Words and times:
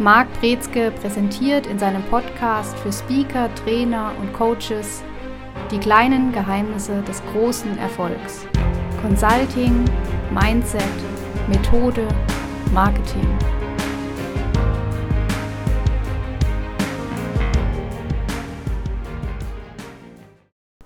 Marc 0.00 0.26
Brezke 0.40 0.90
präsentiert 0.90 1.68
in 1.68 1.78
seinem 1.78 2.02
Podcast 2.02 2.76
für 2.78 2.92
Speaker, 2.92 3.48
Trainer 3.54 4.10
und 4.20 4.32
Coaches 4.32 5.04
die 5.70 5.78
kleinen 5.78 6.32
Geheimnisse 6.32 7.00
des 7.02 7.22
großen 7.32 7.78
Erfolgs. 7.78 8.44
Consulting, 9.00 9.84
Mindset, 10.32 10.82
Methode, 11.48 12.08
Marketing. 12.72 13.38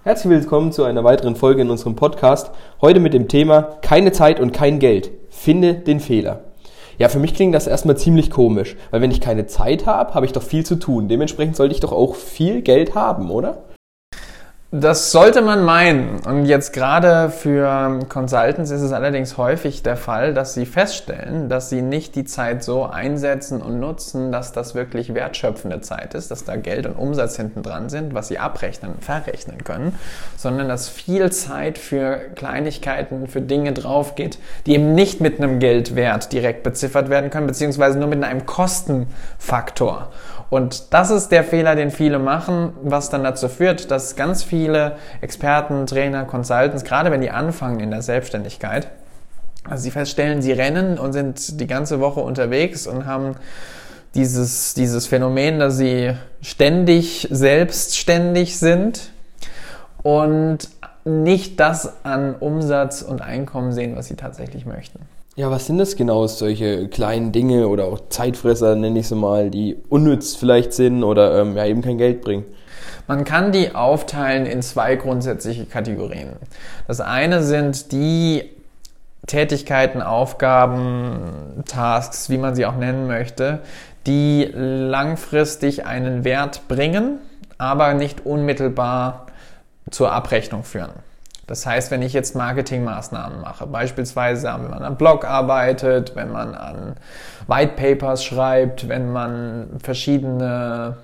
Herzlich 0.03 0.31
willkommen 0.31 0.71
zu 0.71 0.85
einer 0.85 1.03
weiteren 1.03 1.35
Folge 1.35 1.63
in 1.63 1.71
unserem 1.71 1.97
Podcast. 1.97 2.51
Heute 2.83 3.01
mit 3.01 3.15
dem 3.15 3.27
Thema 3.27 3.79
Keine 3.81 4.13
Zeit 4.13 4.39
und 4.39 4.53
kein 4.53 4.79
Geld. 4.79 5.11
Finde 5.31 5.73
den 5.73 5.99
Fehler. 5.99 6.48
Ja, 6.99 7.09
für 7.09 7.21
mich 7.21 7.35
klingt 7.35 7.55
das 7.55 7.69
erstmal 7.69 7.97
ziemlich 7.97 8.29
komisch, 8.29 8.77
weil 8.91 9.01
wenn 9.01 9.13
ich 9.13 9.21
keine 9.21 9.47
Zeit 9.47 9.87
habe, 9.87 10.15
habe 10.15 10.27
ich 10.27 10.33
doch 10.33 10.43
viel 10.43 10.67
zu 10.67 10.77
tun. 10.77 11.09
Dementsprechend 11.09 11.55
sollte 11.55 11.75
ich 11.75 11.81
doch 11.81 11.93
auch 11.93 12.17
viel 12.17 12.61
Geld 12.61 12.97
haben, 12.97 13.31
oder? 13.31 13.63
Das 14.71 15.13
sollte 15.13 15.41
man 15.41 15.65
meinen. 15.65 16.21
Und 16.27 16.45
jetzt 16.45 16.75
gerade 16.75 17.31
für 17.31 18.01
Consultants 18.11 18.71
ist 18.71 18.83
es 18.83 18.93
allerdings 18.93 19.39
häufig 19.39 19.83
der 19.83 19.97
Fall, 19.97 20.35
dass 20.35 20.53
sie 20.53 20.67
feststellen, 20.67 21.49
dass 21.49 21.71
sie 21.71 21.81
nicht 21.81 22.15
die 22.17 22.27
Zeit 22.27 22.63
so 22.63 22.85
einsetzen 22.85 23.63
und 23.63 23.81
nutzen, 23.81 24.31
dass 24.31 24.53
das 24.53 24.75
wirklich 24.75 25.15
wertschöpfende 25.15 25.81
Zeit 25.81 26.13
ist, 26.13 26.31
dass 26.31 26.45
da 26.45 26.57
Geld 26.57 26.85
und 26.85 26.97
Umsatz 26.97 27.39
hinten 27.39 27.63
dran 27.63 27.89
sind, 27.89 28.13
was 28.13 28.29
sie 28.29 28.39
abrechnen, 28.39 28.97
verrechnen 29.01 29.65
können, 29.65 29.99
sondern 30.37 30.69
dass 30.69 30.91
viel 30.91 31.33
Zeit 31.33 31.79
für 31.79 32.19
Kleinigkeiten, 32.35 33.27
für 33.27 33.41
Dinge 33.41 33.73
drauf 33.73 34.17
geht, 34.17 34.39
die 34.67 34.75
eben 34.75 34.95
nicht 34.95 35.23
mit 35.23 35.39
einem 35.39 35.61
Geldwert 35.61 36.31
direkt 36.31 36.63
beziffert 36.63 37.09
werden 37.09 37.31
können, 37.31 37.47
beziehungsweise 37.47 37.99
nur 37.99 38.09
mit 38.09 38.23
einem 38.23 38.45
Kostenfaktor. 38.45 40.11
Und 40.51 40.95
das 40.95 41.11
ist 41.11 41.29
der 41.29 41.45
Fehler, 41.45 41.75
den 41.75 41.91
viele 41.91 42.19
machen, 42.19 42.73
was 42.83 43.11
dann 43.11 43.23
dazu 43.23 43.49
führt, 43.49 43.91
dass 43.91 44.17
ganz 44.17 44.43
viele 44.43 44.97
Experten, 45.21 45.87
Trainer, 45.87 46.25
Consultants, 46.25 46.85
gerade 46.85 47.11
wenn 47.11 47.21
die 47.21 47.31
anfangen 47.31 47.81
in 47.81 47.91
der 47.91 48.03
Selbstständigkeit, 48.03 48.89
also 49.69 49.83
sie 49.83 49.91
feststellen, 49.91 50.41
sie 50.41 50.53
rennen 50.53 50.99
und 50.99 51.13
sind 51.13 51.61
die 51.61 51.67
ganze 51.67 52.01
Woche 52.01 52.21
unterwegs 52.21 52.87
und 52.87 53.05
haben 53.05 53.35
dieses, 54.15 54.73
dieses 54.73 55.07
Phänomen, 55.07 55.59
dass 55.59 55.77
sie 55.77 56.15
ständig 56.41 57.29
selbstständig 57.31 58.59
sind 58.59 59.11
und 60.03 60.71
nicht 61.05 61.61
das 61.61 62.05
an 62.05 62.35
Umsatz 62.35 63.03
und 63.03 63.21
Einkommen 63.21 63.73
sehen, 63.73 63.97
was 63.97 64.07
sie 64.07 64.17
tatsächlich 64.17 64.65
möchten. 64.65 65.01
Ja, 65.39 65.53
was 65.53 65.67
sind 65.67 65.79
das 65.79 65.95
genau, 65.95 66.27
solche 66.27 66.89
kleinen 66.89 67.31
Dinge 67.31 67.69
oder 67.69 67.85
auch 67.85 68.01
Zeitfresser, 68.09 68.75
nenne 68.75 68.99
ich 68.99 69.07
sie 69.07 69.15
mal, 69.15 69.51
die 69.51 69.77
unnütz 69.89 70.35
vielleicht 70.35 70.73
sind 70.73 71.05
oder 71.05 71.41
ähm, 71.41 71.57
ja 71.57 71.65
eben 71.65 71.81
kein 71.81 71.97
Geld 71.97 72.23
bringen? 72.23 72.45
Man 73.07 73.23
kann 73.23 73.53
die 73.53 73.73
aufteilen 73.73 74.47
in 74.47 74.63
zwei 74.63 74.97
grundsätzliche 74.97 75.65
Kategorien. 75.65 76.31
Das 76.89 77.01
eine 77.01 77.45
sind 77.45 77.93
die 77.93 78.51
Tätigkeiten, 79.29 80.03
Aufgaben, 80.03 81.63
Tasks, 81.69 82.29
wie 82.31 82.39
man 82.39 82.57
sie 82.57 82.67
auch 82.67 82.75
nennen 82.75 83.07
möchte, 83.07 83.61
die 84.09 84.51
langfristig 84.53 85.87
einen 85.87 86.25
Wert 86.25 86.67
bringen, 86.67 87.21
aber 87.59 87.95
nicht 87.95 88.27
unmittelbar 88.27 89.27
zur 89.89 90.11
Abrechnung 90.11 90.65
führen. 90.65 90.91
Das 91.49 91.65
heißt, 91.65 91.91
wenn 91.91 92.03
ich 92.03 92.13
jetzt 92.13 92.37
Marketingmaßnahmen 92.37 93.41
mache, 93.41 93.67
beispielsweise 93.67 94.47
wenn 94.61 94.71
man 94.71 94.85
am 94.85 94.97
Blog 94.97 95.25
arbeitet, 95.25 96.15
wenn 96.15 96.31
man 96.31 96.55
an 96.55 96.95
White 97.47 97.73
Papers 97.75 98.23
schreibt, 98.23 98.89
wenn 98.89 99.11
man 99.11 99.69
verschiedene 99.83 100.99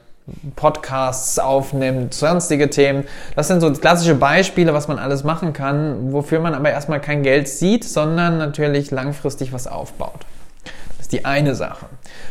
Podcasts 0.55 1.39
aufnimmt, 1.39 2.15
sonstige 2.15 2.71
Themen. 2.71 3.05
Das 3.37 3.49
sind 3.49 3.61
so 3.61 3.73
klassische 3.73 4.15
Beispiele, 4.15 4.73
was 4.75 4.87
man 4.87 4.99
alles 4.99 5.25
machen 5.25 5.55
kann, 5.55 6.13
wofür 6.13 6.41
man 6.41 6.55
aber 6.55 6.71
erstmal 6.71 7.01
kein 7.01 7.23
Geld 7.23 7.49
sieht, 7.49 7.85
sondern 7.85 8.39
natürlich 8.39 8.91
langfristig 8.91 9.53
was 9.53 9.67
aufbaut. 9.67 10.21
Das 10.97 11.07
ist 11.07 11.13
die 11.13 11.25
eine 11.25 11.55
Sache. 11.55 11.87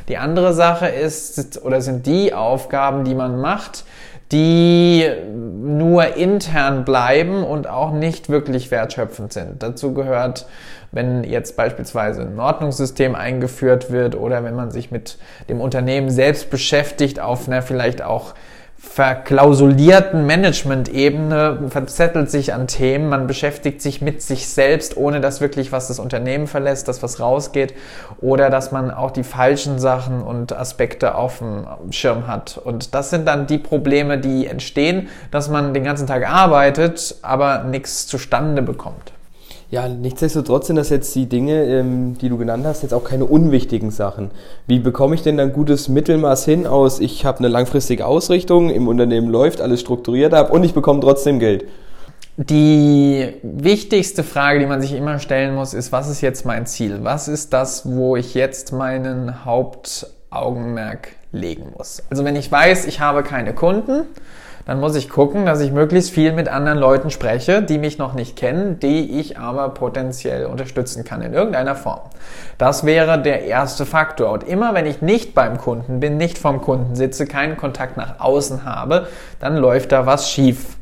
Die 0.07 0.17
andere 0.17 0.53
Sache 0.53 0.88
ist 0.88 1.61
oder 1.63 1.81
sind 1.81 2.05
die 2.05 2.33
Aufgaben, 2.33 3.05
die 3.05 3.15
man 3.15 3.39
macht, 3.39 3.85
die 4.33 5.09
nur 5.63 6.17
intern 6.17 6.83
bleiben 6.83 7.44
und 7.44 7.67
auch 7.67 7.94
nicht 7.94 8.27
wirklich 8.29 8.71
wertschöpfend 8.71 9.31
sind. 9.31 9.63
Dazu 9.63 9.94
gehört, 9.94 10.47
wenn 10.91 11.23
jetzt 11.23 11.55
beispielsweise 11.55 12.21
ein 12.21 12.39
Ordnungssystem 12.39 13.16
eingeführt 13.16 13.91
wird 13.91 14.16
oder 14.16 14.44
wenn 14.44 14.55
man 14.55 14.71
sich 14.71 14.91
mit 14.91 15.17
dem 15.49 15.61
Unternehmen 15.61 16.09
selbst 16.09 16.49
beschäftigt 16.49 17.19
auf 17.19 17.47
einer 17.47 17.61
vielleicht 17.61 18.01
auch 18.01 18.33
verklausulierten 18.94 20.27
Management-Ebene 20.27 21.63
verzettelt 21.69 22.29
sich 22.29 22.53
an 22.53 22.67
Themen, 22.67 23.09
man 23.09 23.25
beschäftigt 23.25 23.81
sich 23.81 24.01
mit 24.01 24.21
sich 24.21 24.47
selbst, 24.47 24.97
ohne 24.97 25.19
dass 25.19 25.41
wirklich 25.41 25.71
was 25.71 25.88
das 25.88 25.97
Unternehmen 25.97 26.45
verlässt, 26.45 26.88
dass 26.88 27.01
was 27.01 27.19
rausgeht 27.19 27.73
oder 28.21 28.51
dass 28.51 28.71
man 28.71 28.91
auch 28.91 29.09
die 29.09 29.23
falschen 29.23 29.79
Sachen 29.79 30.21
und 30.21 30.55
Aspekte 30.55 31.16
auf 31.16 31.39
dem 31.39 31.66
Schirm 31.91 32.27
hat. 32.27 32.59
Und 32.63 32.94
das 32.94 33.09
sind 33.09 33.27
dann 33.27 33.47
die 33.47 33.57
Probleme, 33.57 34.19
die 34.19 34.45
entstehen, 34.45 35.07
dass 35.31 35.50
man 35.50 35.73
den 35.73 35.85
ganzen 35.85 36.05
Tag 36.05 36.29
arbeitet, 36.29 37.15
aber 37.23 37.63
nichts 37.63 38.05
zustande 38.05 38.61
bekommt. 38.61 39.13
Ja, 39.73 39.88
nichtsdestotrotz 39.88 40.67
sind 40.67 40.75
das 40.75 40.91
jetzt 40.91 41.16
die 41.16 41.25
Dinge, 41.25 41.63
ähm, 41.63 42.16
die 42.19 42.29
du 42.29 42.38
genannt 42.38 42.63
hast, 42.63 42.84
jetzt 42.84 42.94
auch 42.94 43.03
keine 43.03 43.25
unwichtigen 43.25 43.89
Sachen. 43.89 44.29
Wie 44.67 44.78
bekomme 44.78 45.16
ich 45.16 45.23
denn 45.23 45.35
dann 45.35 45.51
gutes 45.51 45.89
Mittelmaß 45.89 46.45
hin 46.45 46.67
aus, 46.67 47.00
ich 47.00 47.25
habe 47.25 47.39
eine 47.39 47.47
langfristige 47.47 48.06
Ausrichtung, 48.06 48.69
im 48.69 48.88
Unternehmen 48.88 49.29
läuft, 49.29 49.62
alles 49.62 49.81
strukturiert 49.81 50.35
ab 50.35 50.51
und 50.51 50.63
ich 50.63 50.75
bekomme 50.75 51.00
trotzdem 51.00 51.39
Geld? 51.39 51.66
Die 52.38 53.33
wichtigste 53.41 54.22
Frage, 54.22 54.59
die 54.59 54.67
man 54.67 54.79
sich 54.79 54.94
immer 54.94 55.17
stellen 55.17 55.56
muss, 55.56 55.73
ist, 55.73 55.91
was 55.91 56.07
ist 56.07 56.22
jetzt 56.22 56.45
mein 56.45 56.67
Ziel? 56.67 57.00
Was 57.01 57.28
ist 57.28 57.51
das, 57.51 57.91
wo 57.91 58.16
ich 58.16 58.35
jetzt 58.35 58.73
meinen 58.73 59.44
Hauptaugenmerk 59.44 61.07
legen 61.31 61.73
muss? 61.75 62.03
Also 62.12 62.23
wenn 62.23 62.35
ich 62.35 62.51
weiß, 62.51 62.85
ich 62.85 63.00
habe 63.00 63.23
keine 63.23 63.56
Kunden, 63.56 64.03
dann 64.66 64.79
muss 64.79 64.96
ich 64.96 65.09
gucken, 65.09 65.46
dass 65.46 65.59
ich 65.59 65.72
möglichst 65.72 66.12
viel 66.12 66.31
mit 66.31 66.47
anderen 66.47 66.78
Leuten 66.78 67.09
spreche, 67.09 67.62
die 67.62 67.78
mich 67.78 67.97
noch 67.97 68.13
nicht 68.13 68.35
kennen, 68.35 68.79
die 68.79 69.19
ich 69.19 69.38
aber 69.38 69.69
potenziell 69.69 70.46
unterstützen 70.46 71.03
kann 71.03 71.22
in 71.22 71.34
irgendeiner 71.34 71.75
Form. 71.75 72.01
Das 72.57 72.85
wäre 72.85 73.22
der 73.22 73.44
erste 73.44 73.85
Faktor. 73.85 74.31
Und 74.31 74.44
immer 74.44 74.74
wenn 74.74 74.85
ich 74.85 75.01
nicht 75.01 75.34
beim 75.34 75.57
Kunden 75.57 76.00
bin, 76.00 76.18
nicht 76.18 76.38
vom 76.38 76.62
Kunden 76.62 76.96
sitze, 76.96 77.25
keinen 77.25 77.57
Kontakt 77.57 77.97
nach 77.97 78.19
außen 78.19 78.63
habe, 78.63 79.07
dann 79.40 79.57
läuft 79.57 79.91
da 79.91 80.06
was 80.06 80.29
schief. 80.29 80.78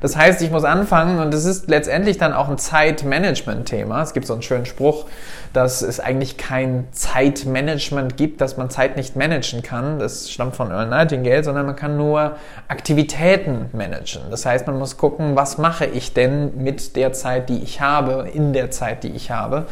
Das 0.00 0.16
heißt, 0.16 0.42
ich 0.42 0.50
muss 0.50 0.64
anfangen 0.64 1.18
und 1.18 1.34
es 1.34 1.44
ist 1.44 1.68
letztendlich 1.68 2.18
dann 2.18 2.32
auch 2.32 2.48
ein 2.48 2.58
Zeitmanagement-Thema. 2.58 4.02
Es 4.02 4.12
gibt 4.12 4.26
so 4.26 4.32
einen 4.32 4.42
schönen 4.42 4.66
Spruch, 4.66 5.06
dass 5.52 5.82
es 5.82 6.00
eigentlich 6.00 6.36
kein 6.36 6.88
Zeitmanagement 6.92 8.16
gibt, 8.16 8.40
dass 8.40 8.56
man 8.56 8.70
Zeit 8.70 8.96
nicht 8.96 9.16
managen 9.16 9.62
kann. 9.62 9.98
Das 9.98 10.30
stammt 10.30 10.56
von 10.56 10.70
Earl 10.70 10.88
Nightingale, 10.88 11.44
sondern 11.44 11.66
man 11.66 11.76
kann 11.76 11.96
nur 11.96 12.36
Aktivitäten 12.68 13.66
managen. 13.72 14.22
Das 14.30 14.44
heißt, 14.46 14.66
man 14.66 14.78
muss 14.78 14.96
gucken, 14.96 15.36
was 15.36 15.58
mache 15.58 15.86
ich 15.86 16.14
denn 16.14 16.62
mit 16.62 16.96
der 16.96 17.12
Zeit, 17.12 17.48
die 17.48 17.62
ich 17.62 17.80
habe, 17.80 18.28
in 18.32 18.52
der 18.52 18.70
Zeit, 18.70 19.04
die 19.04 19.10
ich 19.10 19.30
habe. 19.30 19.66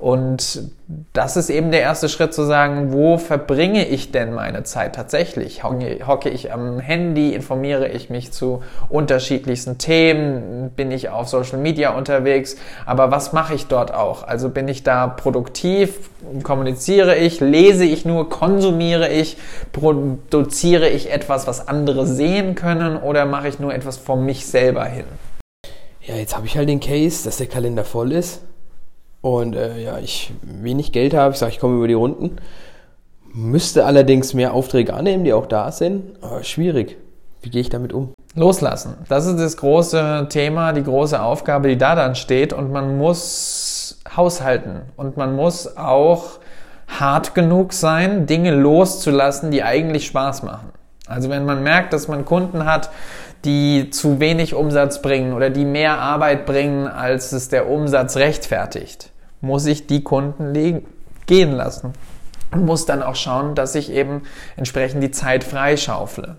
Und 0.00 0.70
das 1.12 1.36
ist 1.36 1.50
eben 1.50 1.70
der 1.70 1.82
erste 1.82 2.08
Schritt 2.08 2.32
zu 2.32 2.44
sagen, 2.44 2.90
wo 2.90 3.18
verbringe 3.18 3.86
ich 3.86 4.10
denn 4.12 4.32
meine 4.32 4.62
Zeit 4.62 4.94
tatsächlich? 4.94 5.62
Hocke 5.62 6.30
ich 6.30 6.54
am 6.54 6.80
Handy, 6.80 7.34
informiere 7.34 7.86
ich 7.86 8.08
mich 8.08 8.32
zu 8.32 8.62
unterschiedlichsten 8.88 9.76
Themen, 9.76 10.70
bin 10.74 10.90
ich 10.90 11.10
auf 11.10 11.28
Social 11.28 11.58
Media 11.58 11.90
unterwegs, 11.90 12.56
aber 12.86 13.10
was 13.10 13.34
mache 13.34 13.54
ich 13.54 13.66
dort 13.66 13.92
auch? 13.92 14.22
Also 14.26 14.48
bin 14.48 14.68
ich 14.68 14.84
da 14.84 15.06
produktiv, 15.06 16.08
kommuniziere 16.44 17.16
ich, 17.16 17.40
lese 17.40 17.84
ich 17.84 18.06
nur, 18.06 18.30
konsumiere 18.30 19.10
ich, 19.10 19.36
produziere 19.72 20.88
ich 20.88 21.12
etwas, 21.12 21.46
was 21.46 21.68
andere 21.68 22.06
sehen 22.06 22.54
können? 22.54 22.96
Oder 22.96 23.26
mache 23.26 23.48
ich 23.48 23.58
nur 23.58 23.74
etwas 23.74 23.98
von 23.98 24.24
mich 24.24 24.46
selber 24.46 24.86
hin? 24.86 25.04
Ja, 26.00 26.14
jetzt 26.14 26.34
habe 26.34 26.46
ich 26.46 26.56
halt 26.56 26.70
den 26.70 26.80
Case, 26.80 27.22
dass 27.24 27.36
der 27.36 27.48
Kalender 27.48 27.84
voll 27.84 28.12
ist 28.12 28.40
und 29.22 29.54
äh, 29.54 29.78
ja, 29.82 29.98
ich 29.98 30.32
wenig 30.42 30.92
Geld 30.92 31.14
habe, 31.14 31.32
ich 31.32 31.38
sage, 31.38 31.52
ich 31.52 31.60
komme 31.60 31.76
über 31.76 31.88
die 31.88 31.94
Runden. 31.94 32.36
Müsste 33.32 33.84
allerdings 33.84 34.34
mehr 34.34 34.54
Aufträge 34.54 34.94
annehmen, 34.94 35.24
die 35.24 35.32
auch 35.32 35.46
da 35.46 35.70
sind. 35.70 36.16
Aber 36.20 36.42
schwierig. 36.42 36.96
Wie 37.42 37.50
gehe 37.50 37.60
ich 37.60 37.68
damit 37.68 37.92
um? 37.92 38.12
Loslassen. 38.34 38.94
Das 39.08 39.26
ist 39.26 39.38
das 39.38 39.56
große 39.56 40.26
Thema, 40.30 40.72
die 40.72 40.82
große 40.82 41.20
Aufgabe, 41.20 41.68
die 41.68 41.78
da 41.78 41.94
dann 41.94 42.14
steht. 42.14 42.52
Und 42.52 42.72
man 42.72 42.98
muss 42.98 44.00
haushalten. 44.16 44.82
Und 44.96 45.16
man 45.16 45.36
muss 45.36 45.76
auch 45.76 46.40
hart 46.88 47.34
genug 47.34 47.72
sein, 47.72 48.26
Dinge 48.26 48.50
loszulassen, 48.52 49.50
die 49.50 49.62
eigentlich 49.62 50.06
Spaß 50.06 50.42
machen. 50.42 50.70
Also 51.06 51.28
wenn 51.30 51.44
man 51.44 51.62
merkt, 51.62 51.92
dass 51.92 52.08
man 52.08 52.24
Kunden 52.24 52.64
hat, 52.64 52.90
die 53.44 53.90
zu 53.90 54.20
wenig 54.20 54.54
Umsatz 54.54 55.02
bringen 55.02 55.32
oder 55.32 55.50
die 55.50 55.64
mehr 55.64 55.98
Arbeit 55.98 56.46
bringen, 56.46 56.86
als 56.86 57.32
es 57.32 57.48
der 57.48 57.68
Umsatz 57.68 58.16
rechtfertigt, 58.16 59.10
muss 59.40 59.66
ich 59.66 59.86
die 59.86 60.02
Kunden 60.02 60.52
gehen 61.26 61.52
lassen. 61.52 61.92
und 62.52 62.66
muss 62.66 62.84
dann 62.86 63.02
auch 63.02 63.14
schauen, 63.14 63.54
dass 63.54 63.74
ich 63.74 63.92
eben 63.92 64.22
entsprechend 64.56 65.02
die 65.02 65.12
Zeit 65.12 65.44
freischaufle. 65.44 66.36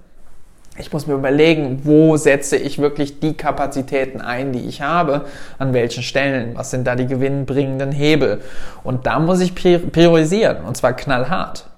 Ich 0.77 0.91
muss 0.91 1.05
mir 1.05 1.15
überlegen, 1.15 1.81
wo 1.83 2.15
setze 2.17 2.57
ich 2.57 2.79
wirklich 2.79 3.19
die 3.19 3.33
Kapazitäten 3.33 4.21
ein, 4.21 4.53
die 4.53 4.67
ich 4.67 4.81
habe, 4.81 5.25
an 5.59 5.73
welchen 5.73 6.01
Stellen, 6.01 6.55
was 6.55 6.71
sind 6.71 6.87
da 6.87 6.95
die 6.95 7.07
gewinnbringenden 7.07 7.91
Hebel. 7.91 8.41
Und 8.83 9.05
da 9.05 9.19
muss 9.19 9.41
ich 9.41 9.53
priorisieren, 9.53 10.63
und 10.63 10.77
zwar 10.77 10.93
knallhart. 10.93 11.70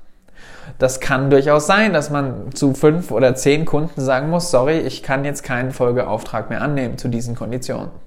Das 0.80 1.00
kann 1.00 1.30
durchaus 1.30 1.68
sein, 1.68 1.94
dass 1.94 2.10
man 2.10 2.54
zu 2.54 2.74
fünf 2.74 3.12
oder 3.12 3.36
zehn 3.36 3.66
Kunden 3.66 4.02
sagen 4.02 4.30
muss, 4.30 4.52
sorry, 4.52 4.80
ich 4.80 5.04
kann 5.04 5.24
jetzt 5.26 5.44
keinen 5.44 5.72
Folgeauftrag 5.72 6.50
mehr 6.50 6.62
annehmen 6.62 6.98
zu 6.98 7.08
diesen 7.08 7.36
Konditionen. 7.36 8.03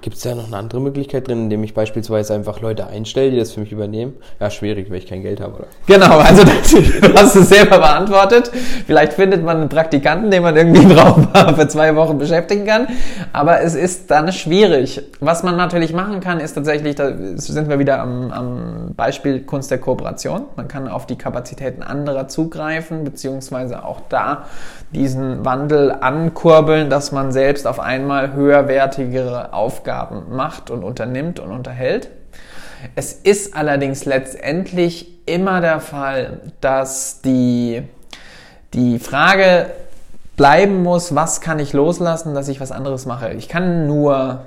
Gibt 0.00 0.16
es 0.16 0.22
da 0.22 0.34
noch 0.34 0.46
eine 0.46 0.56
andere 0.56 0.80
Möglichkeit 0.80 1.28
drin, 1.28 1.44
indem 1.44 1.64
ich 1.64 1.74
beispielsweise 1.74 2.34
einfach 2.34 2.60
Leute 2.60 2.86
einstelle, 2.86 3.30
die 3.30 3.38
das 3.38 3.52
für 3.52 3.60
mich 3.60 3.72
übernehmen? 3.72 4.14
Ja, 4.40 4.50
schwierig, 4.50 4.90
weil 4.90 4.98
ich 4.98 5.06
kein 5.06 5.22
Geld 5.22 5.40
habe, 5.40 5.54
oder? 5.54 5.66
Genau, 5.86 6.18
also 6.18 6.42
das, 6.44 6.70
du 6.70 7.14
hast 7.14 7.36
es 7.36 7.48
selber 7.48 7.78
beantwortet. 7.78 8.50
Vielleicht 8.86 9.14
findet 9.14 9.44
man 9.44 9.58
einen 9.58 9.68
Praktikanten, 9.68 10.30
den 10.30 10.42
man 10.42 10.56
irgendwie 10.56 10.82
im 10.84 10.92
Raum 10.92 11.28
für 11.54 11.68
zwei 11.68 11.94
Wochen 11.96 12.18
beschäftigen 12.18 12.66
kann. 12.66 12.86
Aber 13.32 13.60
es 13.60 13.74
ist 13.74 14.10
dann 14.10 14.32
schwierig. 14.32 15.02
Was 15.20 15.42
man 15.42 15.56
natürlich 15.56 15.92
machen 15.92 16.20
kann, 16.20 16.40
ist 16.40 16.54
tatsächlich, 16.54 16.94
da 16.96 17.12
sind 17.36 17.68
wir 17.68 17.78
wieder 17.78 18.00
am, 18.00 18.30
am 18.30 18.94
Beispiel 18.94 19.40
Kunst 19.40 19.70
der 19.70 19.78
Kooperation. 19.78 20.42
Man 20.56 20.68
kann 20.68 20.88
auf 20.88 21.06
die 21.06 21.16
Kapazitäten 21.16 21.82
anderer 21.82 22.28
zugreifen, 22.28 23.04
beziehungsweise 23.04 23.84
auch 23.84 24.00
da 24.08 24.44
diesen 24.92 25.44
Wandel 25.44 25.92
ankurbeln, 25.92 26.88
dass 26.90 27.10
man 27.10 27.32
selbst 27.32 27.66
auf 27.66 27.80
einmal 27.80 28.32
höherwertigere 28.34 29.52
Aufgaben 29.52 29.73
macht 30.30 30.70
und 30.70 30.84
unternimmt 30.84 31.40
und 31.40 31.50
unterhält. 31.50 32.10
Es 32.94 33.12
ist 33.12 33.56
allerdings 33.56 34.04
letztendlich 34.04 35.26
immer 35.26 35.60
der 35.60 35.80
Fall, 35.80 36.40
dass 36.60 37.22
die, 37.22 37.82
die 38.74 38.98
Frage 38.98 39.70
bleiben 40.36 40.82
muss, 40.82 41.14
was 41.14 41.40
kann 41.40 41.58
ich 41.58 41.72
loslassen, 41.72 42.34
dass 42.34 42.48
ich 42.48 42.60
was 42.60 42.72
anderes 42.72 43.06
mache. 43.06 43.32
Ich 43.32 43.48
kann 43.48 43.86
nur 43.86 44.46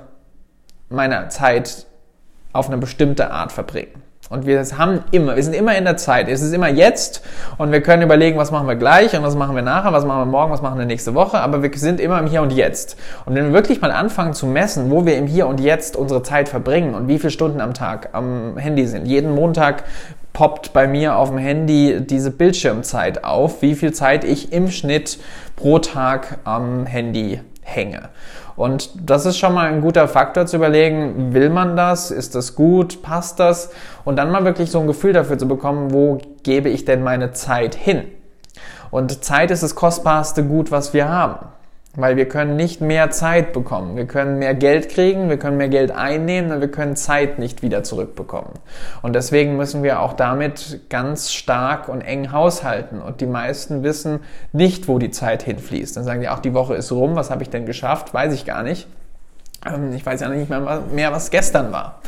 meine 0.88 1.28
Zeit 1.28 1.86
auf 2.52 2.68
eine 2.68 2.78
bestimmte 2.78 3.30
Art 3.30 3.52
verbringen. 3.52 4.02
Und 4.28 4.44
wir 4.44 4.62
haben 4.76 5.04
immer, 5.10 5.36
wir 5.36 5.42
sind 5.42 5.54
immer 5.54 5.76
in 5.76 5.84
der 5.84 5.96
Zeit. 5.96 6.28
Es 6.28 6.42
ist 6.42 6.52
immer 6.52 6.68
jetzt 6.68 7.22
und 7.56 7.72
wir 7.72 7.80
können 7.80 8.02
überlegen, 8.02 8.38
was 8.38 8.50
machen 8.50 8.68
wir 8.68 8.76
gleich 8.76 9.16
und 9.16 9.22
was 9.22 9.34
machen 9.34 9.56
wir 9.56 9.62
nachher, 9.62 9.92
was 9.92 10.04
machen 10.04 10.20
wir 10.20 10.26
morgen, 10.26 10.52
was 10.52 10.60
machen 10.60 10.78
wir 10.78 10.84
nächste 10.84 11.14
Woche, 11.14 11.38
aber 11.38 11.62
wir 11.62 11.70
sind 11.74 11.98
immer 12.00 12.18
im 12.18 12.26
Hier 12.26 12.42
und 12.42 12.52
Jetzt. 12.52 12.96
Und 13.24 13.34
wenn 13.34 13.46
wir 13.46 13.52
wirklich 13.52 13.80
mal 13.80 13.90
anfangen 13.90 14.34
zu 14.34 14.46
messen, 14.46 14.90
wo 14.90 15.06
wir 15.06 15.16
im 15.16 15.26
Hier 15.26 15.46
und 15.46 15.60
Jetzt 15.60 15.96
unsere 15.96 16.22
Zeit 16.22 16.48
verbringen 16.48 16.94
und 16.94 17.08
wie 17.08 17.18
viele 17.18 17.30
Stunden 17.30 17.60
am 17.60 17.72
Tag 17.72 18.10
am 18.12 18.58
Handy 18.58 18.86
sind. 18.86 19.06
Jeden 19.06 19.34
Montag 19.34 19.84
poppt 20.34 20.72
bei 20.72 20.86
mir 20.86 21.16
auf 21.16 21.30
dem 21.30 21.38
Handy 21.38 22.00
diese 22.00 22.30
Bildschirmzeit 22.30 23.24
auf, 23.24 23.62
wie 23.62 23.74
viel 23.74 23.92
Zeit 23.92 24.24
ich 24.24 24.52
im 24.52 24.70
Schnitt 24.70 25.18
pro 25.56 25.78
Tag 25.78 26.38
am 26.44 26.86
Handy 26.86 27.40
hänge. 27.62 28.10
Und 28.58 28.90
das 29.08 29.24
ist 29.24 29.38
schon 29.38 29.54
mal 29.54 29.68
ein 29.68 29.80
guter 29.80 30.08
Faktor 30.08 30.46
zu 30.46 30.56
überlegen, 30.56 31.32
will 31.32 31.48
man 31.48 31.76
das, 31.76 32.10
ist 32.10 32.34
das 32.34 32.56
gut, 32.56 33.02
passt 33.02 33.38
das? 33.38 33.70
Und 34.04 34.16
dann 34.16 34.32
mal 34.32 34.44
wirklich 34.44 34.72
so 34.72 34.80
ein 34.80 34.88
Gefühl 34.88 35.12
dafür 35.12 35.38
zu 35.38 35.46
bekommen, 35.46 35.92
wo 35.92 36.18
gebe 36.42 36.68
ich 36.68 36.84
denn 36.84 37.04
meine 37.04 37.30
Zeit 37.30 37.76
hin? 37.76 38.08
Und 38.90 39.24
Zeit 39.24 39.52
ist 39.52 39.62
das 39.62 39.76
kostbarste 39.76 40.42
Gut, 40.42 40.72
was 40.72 40.92
wir 40.92 41.08
haben. 41.08 41.36
Weil 41.98 42.16
wir 42.16 42.28
können 42.28 42.54
nicht 42.54 42.80
mehr 42.80 43.10
Zeit 43.10 43.52
bekommen. 43.52 43.96
Wir 43.96 44.06
können 44.06 44.38
mehr 44.38 44.54
Geld 44.54 44.88
kriegen, 44.88 45.28
wir 45.28 45.36
können 45.36 45.56
mehr 45.56 45.68
Geld 45.68 45.90
einnehmen, 45.90 46.52
aber 46.52 46.60
wir 46.60 46.70
können 46.70 46.94
Zeit 46.94 47.40
nicht 47.40 47.60
wieder 47.60 47.82
zurückbekommen. 47.82 48.52
Und 49.02 49.16
deswegen 49.16 49.56
müssen 49.56 49.82
wir 49.82 50.00
auch 50.00 50.12
damit 50.12 50.88
ganz 50.90 51.32
stark 51.32 51.88
und 51.88 52.00
eng 52.00 52.30
haushalten. 52.30 53.02
Und 53.02 53.20
die 53.20 53.26
meisten 53.26 53.82
wissen 53.82 54.20
nicht, 54.52 54.86
wo 54.86 55.00
die 55.00 55.10
Zeit 55.10 55.42
hinfließt. 55.42 55.96
Dann 55.96 56.04
sagen 56.04 56.20
die, 56.20 56.28
auch 56.28 56.38
die 56.38 56.54
Woche 56.54 56.76
ist 56.76 56.92
rum, 56.92 57.16
was 57.16 57.32
habe 57.32 57.42
ich 57.42 57.50
denn 57.50 57.66
geschafft? 57.66 58.14
Weiß 58.14 58.32
ich 58.32 58.44
gar 58.44 58.62
nicht. 58.62 58.86
Ähm, 59.66 59.92
ich 59.92 60.06
weiß 60.06 60.20
ja 60.20 60.28
nicht 60.28 60.48
mehr, 60.48 61.10
was 61.10 61.32
gestern 61.32 61.72
war. 61.72 62.00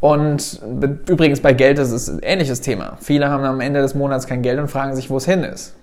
Und 0.00 0.60
übrigens 1.08 1.40
bei 1.40 1.52
Geld 1.52 1.78
ist 1.78 1.92
es 1.92 2.08
ein 2.08 2.18
ähnliches 2.20 2.62
Thema. 2.62 2.98
Viele 3.00 3.28
haben 3.28 3.44
am 3.44 3.60
Ende 3.60 3.80
des 3.80 3.94
Monats 3.94 4.26
kein 4.26 4.42
Geld 4.42 4.58
und 4.58 4.66
fragen 4.66 4.96
sich, 4.96 5.08
wo 5.08 5.18
es 5.18 5.24
hin 5.24 5.44
ist 5.44 5.76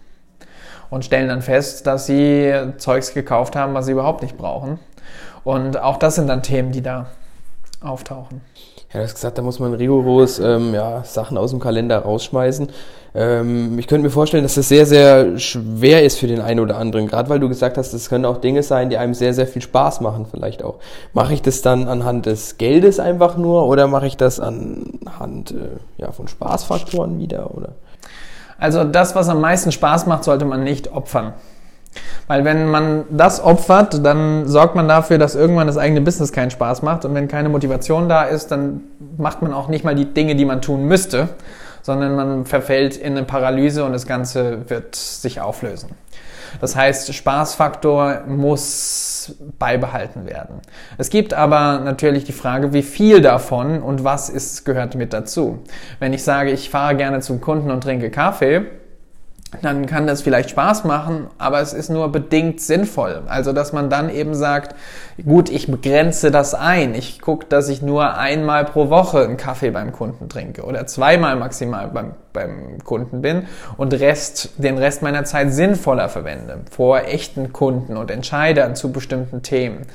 und 0.89 1.06
stellen 1.06 1.28
dann 1.28 1.42
fest, 1.42 1.88
dass 1.88 2.06
sie 2.06 2.54
Zeugs 2.78 3.13
gekauft 3.13 3.56
haben, 3.56 3.74
was 3.74 3.86
sie 3.86 3.92
überhaupt 3.92 4.22
nicht 4.22 4.38
brauchen. 4.38 4.80
Und 5.44 5.80
auch 5.80 5.98
das 5.98 6.16
sind 6.16 6.28
dann 6.28 6.44
Themen, 6.44 6.72
die 6.72 6.81
da 6.81 7.07
auftauchen. 7.81 8.42
Ja, 8.94 9.01
du 9.01 9.06
hast 9.06 9.16
gesagt, 9.16 9.38
da 9.38 9.42
muss 9.42 9.60
man 9.60 9.74
rigoros 9.74 10.39
ähm, 10.39 10.74
ja, 10.74 11.04
Sachen 11.04 11.38
aus 11.38 11.51
dem 11.51 11.60
Kalender 11.60 12.00
rausschmeißen. 12.00 12.69
Ähm, 13.13 13.78
ich 13.78 13.88
könnte 13.88 14.06
mir 14.06 14.10
vorstellen, 14.10 14.44
dass 14.44 14.56
das 14.56 14.69
sehr, 14.69 14.86
sehr 14.86 15.38
schwer 15.39 16.06
ist 16.06 16.19
für 16.19 16.28
den 16.28 16.39
einen 16.39 16.62
oder 16.62 16.78
anderen. 16.78 17.07
Gerade 17.07 17.30
weil 17.30 17.39
du 17.39 17.50
gesagt 17.50 17.78
hast, 17.78 17.94
das 17.94 18.07
können 18.07 18.24
auch 18.24 18.38
Dinge 18.38 18.63
sein, 18.63 18.89
die 18.89 18.98
einem 18.98 19.13
sehr, 19.13 19.34
sehr 19.34 19.48
viel 19.48 19.62
Spaß 19.62 20.00
machen, 20.00 20.25
vielleicht 20.30 20.63
auch. 20.63 20.75
Mache 21.13 21.34
ich 21.34 21.42
das 21.42 21.62
dann 21.62 21.88
anhand 21.88 22.28
des 22.28 22.57
Geldes 22.57 23.00
einfach 23.00 23.36
nur 23.36 23.68
oder 23.68 23.88
mache 23.88 24.07
ich 24.07 24.16
das 24.16 24.39
anhand 24.39 25.51
äh, 25.51 25.78
ja, 25.98 26.13
von 26.13 26.30
Spaßfaktoren 26.30 27.19
wieder? 27.19 27.56
Oder? 27.56 27.75
Also 28.57 28.83
das, 28.83 29.15
was 29.15 29.30
am 29.30 29.42
meisten 29.42 29.71
Spaß 29.71 30.06
macht, 30.07 30.24
sollte 30.24 30.45
man 30.45 30.63
nicht 30.63 30.92
opfern. 30.92 31.33
Weil 32.27 32.44
wenn 32.44 32.68
man 32.68 33.06
das 33.09 33.42
opfert, 33.44 34.06
dann 34.06 34.48
sorgt 34.48 34.75
man 34.75 34.88
dafür, 34.88 35.18
dass 35.18 35.36
irgendwann 35.36 35.68
das 35.68 35.77
eigene 35.77 36.01
Business 36.01 36.31
keinen 36.31 36.51
Spaß 36.51 36.81
macht. 36.81 37.06
Und 37.06 37.15
wenn 37.15 37.27
keine 37.27 37.50
Motivation 37.50 38.09
da 38.09 38.24
ist, 38.24 38.51
dann 38.51 38.81
macht 39.18 39.42
man 39.42 39.54
auch 39.54 39.68
nicht 39.68 39.83
mal 39.83 39.95
die 39.95 40.13
Dinge, 40.13 40.36
die 40.36 40.45
man 40.45 40.62
tun 40.62 40.86
müsste, 40.86 41.30
sondern 41.81 42.15
man 42.15 42.45
verfällt 42.45 42.98
in 42.98 43.13
eine 43.18 43.25
Paralyse 43.25 43.86
und 43.86 43.94
das 43.94 44.06
Ganze 44.06 44.69
wird 44.69 44.95
sich 44.95 45.39
auflösen. 45.39 45.89
Das 46.62 46.76
heißt, 46.76 47.14
Spaßfaktor 47.14 48.24
muss 48.28 49.36
beibehalten 49.60 50.26
werden. 50.26 50.62
Es 50.98 51.10
gibt 51.10 51.34
aber 51.34 51.80
natürlich 51.80 52.24
die 52.24 52.32
Frage, 52.34 52.74
wie 52.74 52.84
viel 52.84 53.22
davon 53.22 53.82
und 53.82 54.04
was 54.04 54.30
ist, 54.30 54.66
gehört 54.66 54.96
mit 54.96 55.14
dazu. 55.14 55.60
Wenn 56.00 56.14
ich 56.14 56.24
sage, 56.24 56.52
ich 56.52 56.70
fahre 56.70 56.96
gerne 56.96 57.20
zum 57.22 57.42
Kunden 57.42 57.72
und 57.72 57.82
trinke 57.82 58.10
Kaffee, 58.10 58.66
dann 59.62 59.86
kann 59.86 60.08
das 60.08 60.22
vielleicht 60.22 60.50
Spaß 60.50 60.84
machen, 60.84 61.28
aber 61.38 61.62
es 61.62 61.72
ist 61.72 61.90
nur 61.90 62.12
bedingt 62.12 62.60
sinnvoll. 62.60 63.24
Also, 63.28 63.54
dass 63.54 63.72
man 63.72 63.90
dann 63.90 64.10
eben 64.10 64.36
sagt, 64.36 64.76
gut, 65.25 65.50
ich 65.50 65.68
begrenze 65.68 66.31
das 66.31 66.54
ein. 66.54 66.94
Ich 66.96 67.22
gucke, 67.22 67.46
dass 67.48 67.69
ich 67.69 67.81
nur 67.81 68.18
einmal 68.18 68.66
pro 68.66 68.90
Woche 68.90 69.24
einen 69.24 69.38
Kaffee 69.38 69.72
beim 69.72 69.92
Kunden 69.92 70.30
trinke 70.30 70.64
oder 70.64 70.86
zweimal 70.86 71.36
maximal 71.36 71.88
beim, 71.88 72.14
beim 72.34 72.77
Kunden 72.84 73.22
bin 73.22 73.48
und 73.77 73.94
Rest, 73.94 74.51
den 74.58 74.77
Rest 74.77 75.01
meiner 75.01 75.24
Zeit 75.24 75.53
sinnvoller 75.53 76.10
verwende, 76.10 76.60
vor 76.70 77.01
echten 77.01 77.51
Kunden 77.53 77.98
und 77.98 78.12
Entscheidern 78.12 78.75
zu 78.75 78.91
bestimmten 78.91 79.41
Themen. 79.41 79.88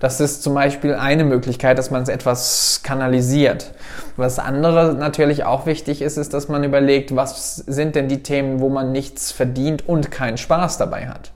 Das 0.00 0.20
ist 0.20 0.42
zum 0.42 0.54
Beispiel 0.54 0.94
eine 0.94 1.24
Möglichkeit, 1.24 1.78
dass 1.78 1.90
man 1.90 2.02
es 2.02 2.08
etwas 2.08 2.80
kanalisiert. 2.84 3.72
Was 4.16 4.38
andere 4.38 4.94
natürlich 4.94 5.44
auch 5.44 5.66
wichtig 5.66 6.02
ist, 6.02 6.16
ist, 6.16 6.34
dass 6.34 6.48
man 6.48 6.62
überlegt, 6.62 7.16
was 7.16 7.56
sind 7.56 7.96
denn 7.96 8.08
die 8.08 8.22
Themen, 8.22 8.60
wo 8.60 8.68
man 8.68 8.92
nichts 8.92 9.32
verdient 9.32 9.88
und 9.88 10.10
keinen 10.10 10.38
Spaß 10.38 10.78
dabei 10.78 11.08
hat. 11.08 11.32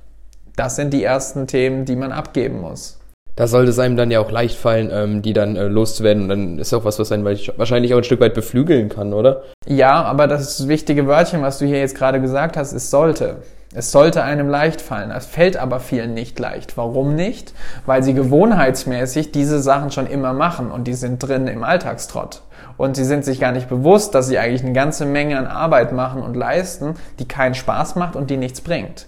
Das 0.55 0.77
sind 0.77 0.93
die 0.93 1.03
ersten 1.03 1.47
Themen, 1.47 1.85
die 1.85 1.97
man 1.97 2.13
abgeben 2.13 2.61
muss. 2.61 3.02
Da 3.35 3.47
sollte 3.47 3.71
es 3.71 3.79
einem 3.79 3.97
dann 3.97 4.11
ja 4.11 4.21
auch 4.21 4.31
leicht 4.31 4.59
fallen, 4.59 4.91
ähm, 4.93 5.23
die 5.23 5.33
dann 5.33 5.57
äh, 5.57 5.65
loszuwerden. 5.65 6.25
Und 6.25 6.29
dann 6.29 6.59
ist 6.59 6.75
auch 6.75 6.85
was, 6.85 6.99
was 6.99 7.11
einen 7.13 7.25
wahrscheinlich 7.25 7.95
auch 7.95 7.99
ein 7.99 8.05
Stück 8.05 8.21
weit 8.21 8.35
beflügeln 8.35 8.89
kann, 8.89 9.15
oder? 9.15 9.43
Ja, 9.67 10.03
aber 10.03 10.27
das 10.27 10.69
wichtige 10.69 11.07
Wörtchen, 11.07 11.43
was 11.43 11.59
du 11.59 11.67
hier 11.67 11.79
jetzt 11.79 11.97
gerade 11.97 12.21
gesagt 12.21 12.57
hast, 12.57 12.73
ist 12.73 12.91
sollte. 12.91 13.37
Es 13.75 13.91
sollte 13.91 14.23
einem 14.23 14.51
leicht 14.51 14.83
fallen. 14.83 15.11
Es 15.11 15.25
fällt 15.25 15.57
aber 15.57 15.81
vielen 15.81 16.13
nicht 16.13 16.39
leicht. 16.39 16.77
Warum 16.77 17.15
nicht? 17.15 17.55
Weil 17.87 18.03
sie 18.03 18.13
gewohnheitsmäßig 18.13 19.33
diese 19.33 19.63
Sachen 19.63 19.91
schon 19.91 20.07
immer 20.07 20.35
machen 20.35 20.71
und 20.71 20.85
die 20.85 20.93
sind 20.93 21.23
drin 21.23 21.47
im 21.47 21.65
Alltagstrott. 21.65 22.43
Und 22.77 22.97
sie 22.97 23.05
sind 23.05 23.25
sich 23.25 23.41
gar 23.41 23.53
nicht 23.53 23.71
bewusst, 23.71 24.15
dass 24.15 24.29
sie 24.29 24.39
eigentlich 24.39 24.63
eine 24.63 24.75
ganze 24.75 25.07
Menge 25.07 25.39
an 25.39 25.47
Arbeit 25.47 25.93
machen 25.93 26.23
und 26.23 26.37
leisten, 26.37 26.97
die 27.19 27.27
keinen 27.27 27.55
Spaß 27.55 27.97
macht 27.97 28.15
und 28.15 28.29
die 28.29 28.37
nichts 28.37 28.61
bringt. 28.61 29.07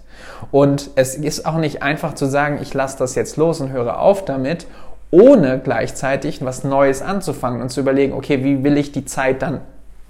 Und 0.50 0.90
es 0.97 1.14
ist 1.14 1.47
auch 1.47 1.57
nicht 1.57 1.83
einfach 1.83 2.14
zu 2.14 2.26
sagen, 2.26 2.59
ich 2.61 2.75
lasse 2.75 2.99
das 2.99 3.14
jetzt 3.14 3.37
los 3.37 3.61
und 3.61 3.71
höre 3.71 4.00
auf 4.00 4.25
damit, 4.25 4.66
ohne 5.11 5.61
gleichzeitig 5.61 6.45
was 6.45 6.64
Neues 6.64 7.02
anzufangen 7.02 7.62
und 7.62 7.71
zu 7.71 7.81
überlegen, 7.81 8.12
okay, 8.12 8.43
wie 8.43 8.64
will 8.64 8.76
ich 8.76 8.93
die 8.93 9.04
Zeit 9.04 9.43
dann 9.43 9.61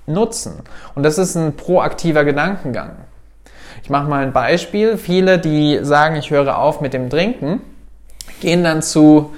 nutzen? 0.07 0.55
Und 0.95 1.03
das 1.03 1.19
ist 1.19 1.35
ein 1.35 1.57
proaktiver 1.57 2.25
Gedankengang. 2.25 2.93
Ich 3.83 3.91
mache 3.91 4.09
mal 4.09 4.23
ein 4.23 4.33
Beispiel. 4.33 4.97
Viele, 4.97 5.39
die 5.39 5.81
sagen, 5.83 6.17
ich 6.17 6.31
höre 6.31 6.59
auf 6.59 6.81
mit 6.81 6.95
dem 6.95 7.11
Trinken, 7.11 7.61
gehen 8.41 8.65
dann 8.65 8.81
zu, 8.81 9.35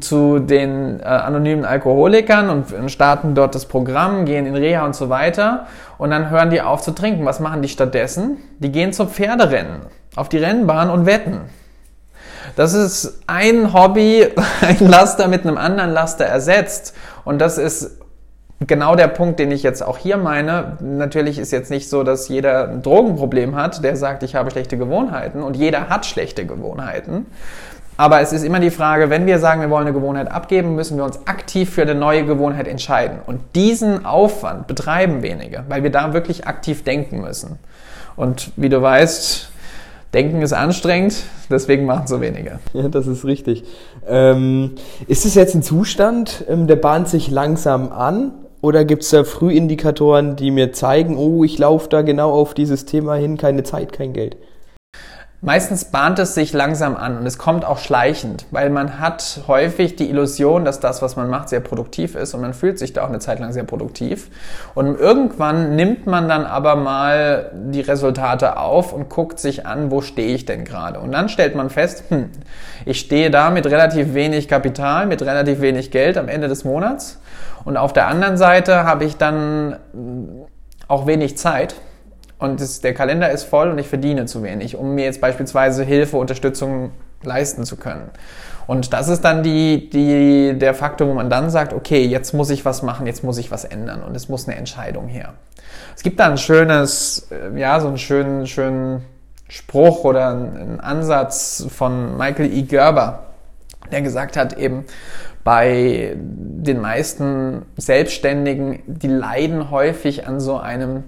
zu 0.00 0.38
den 0.38 1.00
äh, 1.00 1.04
anonymen 1.04 1.64
Alkoholikern 1.64 2.50
und 2.50 2.90
starten 2.90 3.34
dort 3.34 3.54
das 3.54 3.66
Programm, 3.66 4.24
gehen 4.24 4.46
in 4.46 4.56
Reha 4.56 4.84
und 4.84 4.94
so 4.94 5.08
weiter 5.08 5.66
und 5.98 6.10
dann 6.10 6.30
hören 6.30 6.50
die 6.50 6.60
auf 6.60 6.82
zu 6.82 6.92
trinken. 6.92 7.24
Was 7.24 7.40
machen 7.40 7.62
die 7.62 7.68
stattdessen? 7.68 8.38
Die 8.58 8.72
gehen 8.72 8.92
zum 8.92 9.08
Pferderennen, 9.08 9.82
auf 10.16 10.28
die 10.28 10.38
Rennbahn 10.38 10.90
und 10.90 11.06
wetten. 11.06 11.40
Das 12.56 12.74
ist 12.74 13.22
ein 13.26 13.72
Hobby, 13.72 14.26
ein 14.60 14.78
Laster 14.80 15.28
mit 15.28 15.46
einem 15.46 15.58
anderen 15.58 15.92
Laster 15.92 16.24
ersetzt 16.24 16.94
und 17.24 17.40
das 17.40 17.58
ist 17.58 17.98
genau 18.66 18.94
der 18.94 19.08
Punkt, 19.08 19.38
den 19.38 19.50
ich 19.50 19.62
jetzt 19.62 19.82
auch 19.82 19.98
hier 19.98 20.16
meine. 20.16 20.76
Natürlich 20.80 21.38
ist 21.38 21.52
jetzt 21.52 21.70
nicht 21.70 21.88
so, 21.88 22.02
dass 22.02 22.28
jeder 22.28 22.68
ein 22.68 22.82
Drogenproblem 22.82 23.56
hat, 23.56 23.82
der 23.84 23.96
sagt, 23.96 24.22
ich 24.22 24.34
habe 24.34 24.50
schlechte 24.50 24.78
Gewohnheiten 24.78 25.42
und 25.42 25.56
jeder 25.56 25.88
hat 25.88 26.06
schlechte 26.06 26.46
Gewohnheiten. 26.46 27.26
Aber 27.96 28.20
es 28.20 28.32
ist 28.32 28.44
immer 28.44 28.60
die 28.60 28.70
Frage, 28.70 29.08
wenn 29.08 29.26
wir 29.26 29.38
sagen, 29.38 29.60
wir 29.60 29.70
wollen 29.70 29.86
eine 29.86 29.94
Gewohnheit 29.94 30.30
abgeben, 30.30 30.74
müssen 30.74 30.96
wir 30.96 31.04
uns 31.04 31.26
aktiv 31.26 31.70
für 31.70 31.82
eine 31.82 31.94
neue 31.94 32.24
Gewohnheit 32.24 32.66
entscheiden. 32.66 33.18
Und 33.24 33.40
diesen 33.54 34.04
Aufwand 34.04 34.66
betreiben 34.66 35.22
wenige, 35.22 35.64
weil 35.68 35.82
wir 35.82 35.90
da 35.90 36.12
wirklich 36.12 36.46
aktiv 36.46 36.82
denken 36.82 37.20
müssen. 37.20 37.58
Und 38.16 38.50
wie 38.56 38.68
du 38.68 38.82
weißt, 38.82 39.50
Denken 40.14 40.42
ist 40.42 40.52
anstrengend, 40.52 41.24
deswegen 41.50 41.86
machen 41.86 42.06
so 42.06 42.20
wenige. 42.20 42.60
Ja, 42.72 42.86
das 42.88 43.08
ist 43.08 43.24
richtig. 43.24 43.64
Ähm, 44.06 44.76
ist 45.08 45.26
es 45.26 45.34
jetzt 45.34 45.56
ein 45.56 45.62
Zustand, 45.64 46.44
ähm, 46.48 46.68
der 46.68 46.76
bahnt 46.76 47.08
sich 47.08 47.32
langsam 47.32 47.90
an? 47.90 48.30
Oder 48.60 48.84
gibt 48.84 49.02
es 49.02 49.10
da 49.10 49.24
Frühindikatoren, 49.24 50.36
die 50.36 50.52
mir 50.52 50.72
zeigen, 50.72 51.18
oh, 51.18 51.42
ich 51.42 51.58
laufe 51.58 51.88
da 51.88 52.02
genau 52.02 52.30
auf 52.30 52.54
dieses 52.54 52.84
Thema 52.84 53.16
hin, 53.16 53.36
keine 53.36 53.64
Zeit, 53.64 53.92
kein 53.92 54.12
Geld? 54.12 54.36
Meistens 55.44 55.84
bahnt 55.84 56.18
es 56.18 56.34
sich 56.34 56.54
langsam 56.54 56.96
an 56.96 57.18
und 57.18 57.26
es 57.26 57.36
kommt 57.36 57.66
auch 57.66 57.76
schleichend, 57.76 58.46
weil 58.50 58.70
man 58.70 58.98
hat 58.98 59.40
häufig 59.46 59.94
die 59.94 60.08
Illusion, 60.08 60.64
dass 60.64 60.80
das, 60.80 61.02
was 61.02 61.16
man 61.16 61.28
macht, 61.28 61.50
sehr 61.50 61.60
produktiv 61.60 62.14
ist 62.14 62.32
und 62.32 62.40
man 62.40 62.54
fühlt 62.54 62.78
sich 62.78 62.94
da 62.94 63.04
auch 63.04 63.10
eine 63.10 63.18
Zeit 63.18 63.40
lang 63.40 63.52
sehr 63.52 63.64
produktiv. 63.64 64.30
Und 64.74 64.98
irgendwann 64.98 65.76
nimmt 65.76 66.06
man 66.06 66.30
dann 66.30 66.46
aber 66.46 66.76
mal 66.76 67.50
die 67.52 67.82
Resultate 67.82 68.56
auf 68.56 68.94
und 68.94 69.10
guckt 69.10 69.38
sich 69.38 69.66
an, 69.66 69.90
wo 69.90 70.00
stehe 70.00 70.34
ich 70.34 70.46
denn 70.46 70.64
gerade. 70.64 70.98
Und 70.98 71.12
dann 71.12 71.28
stellt 71.28 71.54
man 71.54 71.68
fest, 71.68 72.04
hm, 72.08 72.30
ich 72.86 72.98
stehe 72.98 73.30
da 73.30 73.50
mit 73.50 73.66
relativ 73.66 74.14
wenig 74.14 74.48
Kapital, 74.48 75.04
mit 75.04 75.20
relativ 75.20 75.60
wenig 75.60 75.90
Geld 75.90 76.16
am 76.16 76.28
Ende 76.28 76.48
des 76.48 76.64
Monats. 76.64 77.20
Und 77.66 77.76
auf 77.76 77.92
der 77.92 78.06
anderen 78.06 78.38
Seite 78.38 78.84
habe 78.84 79.04
ich 79.04 79.18
dann 79.18 79.76
auch 80.88 81.06
wenig 81.06 81.36
Zeit 81.36 81.74
und 82.44 82.60
das, 82.60 82.80
der 82.80 82.94
Kalender 82.94 83.30
ist 83.30 83.44
voll 83.44 83.70
und 83.70 83.78
ich 83.78 83.88
verdiene 83.88 84.26
zu 84.26 84.42
wenig, 84.42 84.76
um 84.76 84.94
mir 84.94 85.04
jetzt 85.04 85.20
beispielsweise 85.20 85.82
Hilfe, 85.82 86.16
Unterstützung 86.16 86.92
leisten 87.22 87.64
zu 87.64 87.76
können. 87.76 88.10
Und 88.66 88.92
das 88.92 89.08
ist 89.08 89.22
dann 89.22 89.42
die, 89.42 89.90
die, 89.90 90.58
der 90.58 90.74
Faktor, 90.74 91.08
wo 91.08 91.14
man 91.14 91.28
dann 91.28 91.50
sagt, 91.50 91.72
okay, 91.72 92.04
jetzt 92.04 92.32
muss 92.32 92.50
ich 92.50 92.64
was 92.64 92.82
machen, 92.82 93.06
jetzt 93.06 93.22
muss 93.22 93.38
ich 93.38 93.50
was 93.50 93.64
ändern 93.64 94.02
und 94.02 94.16
es 94.16 94.28
muss 94.28 94.48
eine 94.48 94.56
Entscheidung 94.56 95.08
her. 95.08 95.34
Es 95.96 96.02
gibt 96.02 96.20
da 96.20 96.26
ein 96.26 96.38
schönes, 96.38 97.28
äh, 97.30 97.58
ja, 97.58 97.78
so 97.80 97.88
einen 97.88 97.98
schönen, 97.98 98.46
schönen 98.46 99.04
Spruch 99.48 100.04
oder 100.04 100.30
einen 100.30 100.80
Ansatz 100.80 101.66
von 101.68 102.16
Michael 102.16 102.52
E. 102.52 102.62
Gerber, 102.62 103.24
der 103.92 104.02
gesagt 104.02 104.36
hat 104.36 104.54
eben, 104.54 104.86
bei 105.44 106.16
den 106.16 106.80
meisten 106.80 107.66
Selbstständigen, 107.76 108.82
die 108.86 109.08
leiden 109.08 109.70
häufig 109.70 110.26
an 110.26 110.40
so 110.40 110.56
einem 110.56 111.04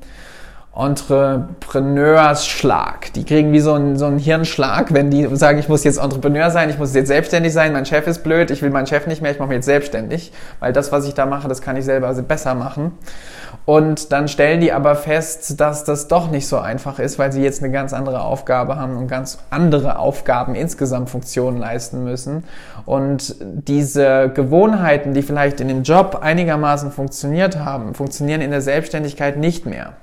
Entrepreneursschlag. 0.77 3.13
Die 3.15 3.25
kriegen 3.25 3.53
wie 3.53 3.61
so 3.61 3.73
einen, 3.73 3.97
so 3.97 4.05
einen 4.05 4.19
Hirnschlag, 4.19 4.93
wenn 4.93 5.11
die 5.11 5.27
sagen, 5.35 5.59
ich 5.59 5.71
muss 5.71 5.85
jetzt 5.85 5.97
Entrepreneur 5.99 6.51
sein, 6.51 6.69
ich 6.69 6.79
muss 6.79 6.95
jetzt 6.95 7.09
selbstständig 7.09 7.55
sein, 7.55 7.73
mein 7.73 7.87
Chef 7.87 8.07
ist 8.07 8.23
blöd, 8.23 8.51
ich 8.51 8.61
will 8.61 8.69
meinen 8.71 8.87
Chef 8.87 9.07
nicht 9.07 9.23
mehr, 9.23 9.31
ich 9.31 9.39
mache 9.39 9.49
mich 9.49 9.57
jetzt 9.57 9.67
selbstständig, 9.67 10.33
weil 10.61 10.75
das, 10.75 10.93
was 10.93 11.09
ich 11.09 11.15
da 11.15 11.25
mache, 11.25 11.49
das 11.49 11.63
kann 11.63 11.77
ich 11.77 11.87
selber 11.87 12.13
besser 12.15 12.55
machen. 12.55 12.93
Und 13.65 14.13
dann 14.13 14.29
stellen 14.29 14.61
die 14.61 14.73
aber 14.73 14.95
fest, 14.95 15.61
dass 15.61 15.85
das 15.85 16.09
doch 16.09 16.31
nicht 16.31 16.47
so 16.47 16.59
einfach 16.59 16.99
ist, 16.99 17.19
weil 17.19 17.33
sie 17.33 17.43
jetzt 17.43 17.63
eine 17.63 17.73
ganz 17.73 17.93
andere 17.93 18.21
Aufgabe 18.21 18.77
haben 18.77 18.97
und 18.97 19.09
ganz 19.09 19.39
andere 19.51 19.99
Aufgaben 19.99 20.55
insgesamt 20.55 21.11
Funktionen 21.11 21.59
leisten 21.59 22.05
müssen. 22.05 22.45
Und 22.85 23.35
diese 23.41 24.31
Gewohnheiten, 24.33 25.15
die 25.15 25.23
vielleicht 25.23 25.61
in 25.61 25.69
dem 25.69 25.83
Job 25.83 26.19
einigermaßen 26.21 26.93
funktioniert 26.93 27.59
haben, 27.59 27.95
funktionieren 27.95 28.41
in 28.41 28.51
der 28.51 28.61
Selbstständigkeit 28.61 29.37
nicht 29.37 29.67
mehr. 29.67 29.95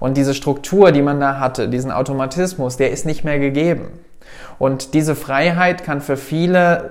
Und 0.00 0.16
diese 0.16 0.34
Struktur, 0.34 0.92
die 0.92 1.02
man 1.02 1.20
da 1.20 1.38
hatte, 1.38 1.68
diesen 1.68 1.90
Automatismus, 1.90 2.76
der 2.76 2.90
ist 2.90 3.06
nicht 3.06 3.24
mehr 3.24 3.38
gegeben. 3.38 3.88
Und 4.58 4.94
diese 4.94 5.14
Freiheit 5.14 5.84
kann 5.84 6.00
für 6.00 6.16
viele 6.16 6.90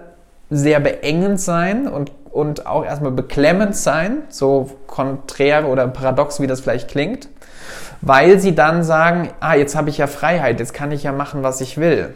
sehr 0.50 0.80
beengend 0.80 1.40
sein 1.40 1.88
und, 1.88 2.12
und 2.32 2.66
auch 2.66 2.86
erstmal 2.86 3.12
beklemmend 3.12 3.76
sein, 3.76 4.24
so 4.30 4.70
konträr 4.88 5.68
oder 5.68 5.88
paradox, 5.88 6.40
wie 6.40 6.48
das 6.48 6.62
vielleicht 6.62 6.90
klingt, 6.90 7.30
weil 8.02 8.40
sie 8.40 8.54
dann 8.54 8.84
sagen, 8.84 9.30
ah, 9.40 9.56
jetzt 9.56 9.76
habe 9.76 9.90
ich 9.90 9.98
ja 9.98 10.08
Freiheit, 10.08 10.60
jetzt 10.60 10.74
kann 10.74 10.92
ich 10.92 11.04
ja 11.04 11.12
machen, 11.12 11.44
was 11.44 11.62
ich 11.62 11.78
will. 11.78 12.14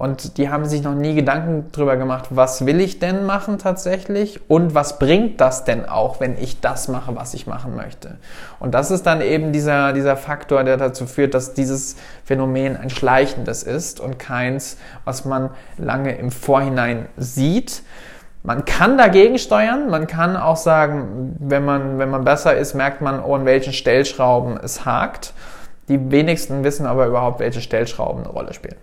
Und 0.00 0.38
die 0.38 0.48
haben 0.48 0.64
sich 0.64 0.82
noch 0.82 0.94
nie 0.94 1.14
Gedanken 1.14 1.70
drüber 1.72 1.98
gemacht, 1.98 2.28
was 2.30 2.64
will 2.64 2.80
ich 2.80 3.00
denn 3.00 3.26
machen 3.26 3.58
tatsächlich 3.58 4.40
und 4.48 4.74
was 4.74 4.98
bringt 4.98 5.42
das 5.42 5.64
denn 5.64 5.86
auch, 5.86 6.20
wenn 6.20 6.38
ich 6.38 6.58
das 6.62 6.88
mache, 6.88 7.14
was 7.16 7.34
ich 7.34 7.46
machen 7.46 7.76
möchte. 7.76 8.16
Und 8.60 8.72
das 8.72 8.90
ist 8.90 9.04
dann 9.04 9.20
eben 9.20 9.52
dieser, 9.52 9.92
dieser 9.92 10.16
Faktor, 10.16 10.64
der 10.64 10.78
dazu 10.78 11.04
führt, 11.04 11.34
dass 11.34 11.52
dieses 11.52 11.96
Phänomen 12.24 12.78
ein 12.78 12.88
schleichendes 12.88 13.62
ist 13.62 14.00
und 14.00 14.18
keins, 14.18 14.78
was 15.04 15.26
man 15.26 15.50
lange 15.76 16.16
im 16.16 16.30
Vorhinein 16.30 17.04
sieht. 17.18 17.82
Man 18.42 18.64
kann 18.64 18.96
dagegen 18.96 19.36
steuern, 19.36 19.90
man 19.90 20.06
kann 20.06 20.34
auch 20.34 20.56
sagen, 20.56 21.36
wenn 21.40 21.66
man, 21.66 21.98
wenn 21.98 22.08
man 22.08 22.24
besser 22.24 22.56
ist, 22.56 22.72
merkt 22.72 23.02
man, 23.02 23.22
oh, 23.22 23.34
an 23.34 23.44
welchen 23.44 23.74
Stellschrauben 23.74 24.58
es 24.64 24.86
hakt. 24.86 25.34
Die 25.88 26.10
wenigsten 26.10 26.64
wissen 26.64 26.86
aber 26.86 27.06
überhaupt, 27.06 27.38
welche 27.38 27.60
Stellschrauben 27.60 28.24
eine 28.24 28.32
Rolle 28.32 28.54
spielen. 28.54 28.76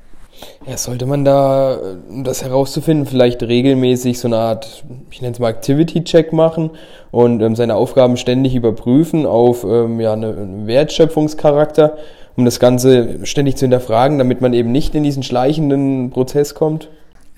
Ja, 0.65 0.77
sollte 0.77 1.05
man 1.05 1.23
da, 1.23 1.77
um 2.09 2.23
das 2.23 2.43
herauszufinden, 2.43 3.05
vielleicht 3.05 3.41
regelmäßig 3.41 4.19
so 4.19 4.27
eine 4.27 4.37
Art, 4.37 4.83
ich 5.09 5.21
nenne 5.21 5.33
es 5.33 5.39
mal 5.39 5.49
Activity-Check 5.49 6.33
machen 6.33 6.71
und 7.11 7.41
ähm, 7.41 7.55
seine 7.55 7.75
Aufgaben 7.75 8.17
ständig 8.17 8.53
überprüfen 8.53 9.25
auf 9.25 9.63
ähm, 9.63 9.99
ja, 9.99 10.13
einen 10.13 10.67
Wertschöpfungscharakter, 10.67 11.97
um 12.35 12.45
das 12.45 12.59
Ganze 12.59 13.25
ständig 13.25 13.55
zu 13.55 13.65
hinterfragen, 13.65 14.17
damit 14.17 14.41
man 14.41 14.53
eben 14.53 14.71
nicht 14.71 14.93
in 14.93 15.03
diesen 15.03 15.23
schleichenden 15.23 16.11
Prozess 16.11 16.53
kommt? 16.53 16.89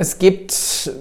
Es 0.01 0.17
gibt 0.17 0.53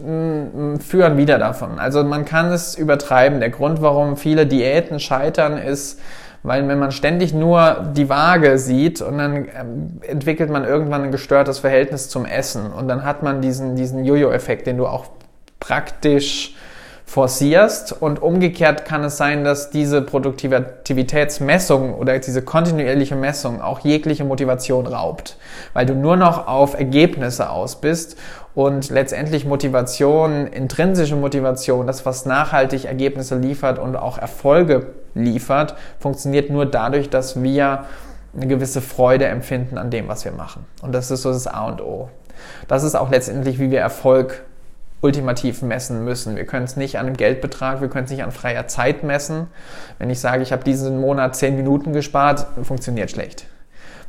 ein 0.04 0.80
Für 0.80 1.06
und 1.06 1.16
Wider 1.16 1.38
davon. 1.38 1.78
Also 1.78 2.02
man 2.02 2.24
kann 2.24 2.50
es 2.50 2.76
übertreiben. 2.76 3.38
Der 3.38 3.50
Grund, 3.50 3.80
warum 3.80 4.16
viele 4.16 4.44
Diäten 4.44 4.98
scheitern, 4.98 5.56
ist, 5.56 6.00
weil 6.42 6.66
wenn 6.68 6.78
man 6.78 6.92
ständig 6.92 7.34
nur 7.34 7.90
die 7.96 8.08
Waage 8.08 8.58
sieht 8.58 9.00
und 9.00 9.18
dann 9.18 9.36
ähm, 9.36 10.00
entwickelt 10.02 10.50
man 10.50 10.64
irgendwann 10.64 11.02
ein 11.04 11.12
gestörtes 11.12 11.58
Verhältnis 11.58 12.08
zum 12.08 12.24
Essen. 12.24 12.72
Und 12.72 12.88
dann 12.88 13.04
hat 13.04 13.22
man 13.22 13.40
diesen, 13.40 13.76
diesen 13.76 14.04
Jojo-Effekt, 14.04 14.66
den 14.66 14.76
du 14.76 14.86
auch 14.86 15.06
praktisch 15.60 16.54
forcierst. 17.08 17.92
Und 18.00 18.20
umgekehrt 18.20 18.84
kann 18.84 19.02
es 19.02 19.16
sein, 19.16 19.42
dass 19.42 19.70
diese 19.70 20.02
Produktivitätsmessung 20.02 21.94
oder 21.94 22.18
diese 22.18 22.42
kontinuierliche 22.42 23.16
Messung 23.16 23.62
auch 23.62 23.80
jegliche 23.80 24.24
Motivation 24.24 24.86
raubt, 24.86 25.38
weil 25.72 25.86
du 25.86 25.94
nur 25.94 26.16
noch 26.16 26.46
auf 26.46 26.78
Ergebnisse 26.78 27.50
aus 27.50 27.80
bist 27.80 28.16
und 28.58 28.90
letztendlich 28.90 29.44
Motivation, 29.44 30.48
intrinsische 30.48 31.14
Motivation, 31.14 31.86
das 31.86 32.04
was 32.04 32.26
nachhaltig 32.26 32.86
Ergebnisse 32.86 33.38
liefert 33.38 33.78
und 33.78 33.94
auch 33.94 34.18
Erfolge 34.18 34.88
liefert, 35.14 35.76
funktioniert 36.00 36.50
nur 36.50 36.66
dadurch, 36.66 37.08
dass 37.08 37.40
wir 37.40 37.84
eine 38.34 38.48
gewisse 38.48 38.80
Freude 38.80 39.26
empfinden 39.26 39.78
an 39.78 39.90
dem, 39.90 40.08
was 40.08 40.24
wir 40.24 40.32
machen. 40.32 40.66
Und 40.82 40.90
das 40.90 41.12
ist 41.12 41.22
so 41.22 41.30
das 41.30 41.46
A 41.46 41.68
und 41.68 41.80
O. 41.80 42.08
Das 42.66 42.82
ist 42.82 42.96
auch 42.96 43.12
letztendlich, 43.12 43.60
wie 43.60 43.70
wir 43.70 43.78
Erfolg 43.78 44.42
ultimativ 45.02 45.62
messen 45.62 46.04
müssen. 46.04 46.34
Wir 46.34 46.44
können 46.44 46.64
es 46.64 46.74
nicht 46.74 46.98
an 46.98 47.06
einem 47.06 47.16
Geldbetrag, 47.16 47.80
wir 47.80 47.86
können 47.86 48.06
es 48.06 48.10
nicht 48.10 48.24
an 48.24 48.32
freier 48.32 48.66
Zeit 48.66 49.04
messen. 49.04 49.46
Wenn 50.00 50.10
ich 50.10 50.18
sage, 50.18 50.42
ich 50.42 50.50
habe 50.50 50.64
diesen 50.64 51.00
Monat 51.00 51.36
10 51.36 51.54
Minuten 51.54 51.92
gespart, 51.92 52.48
funktioniert 52.64 53.12
schlecht. 53.12 53.46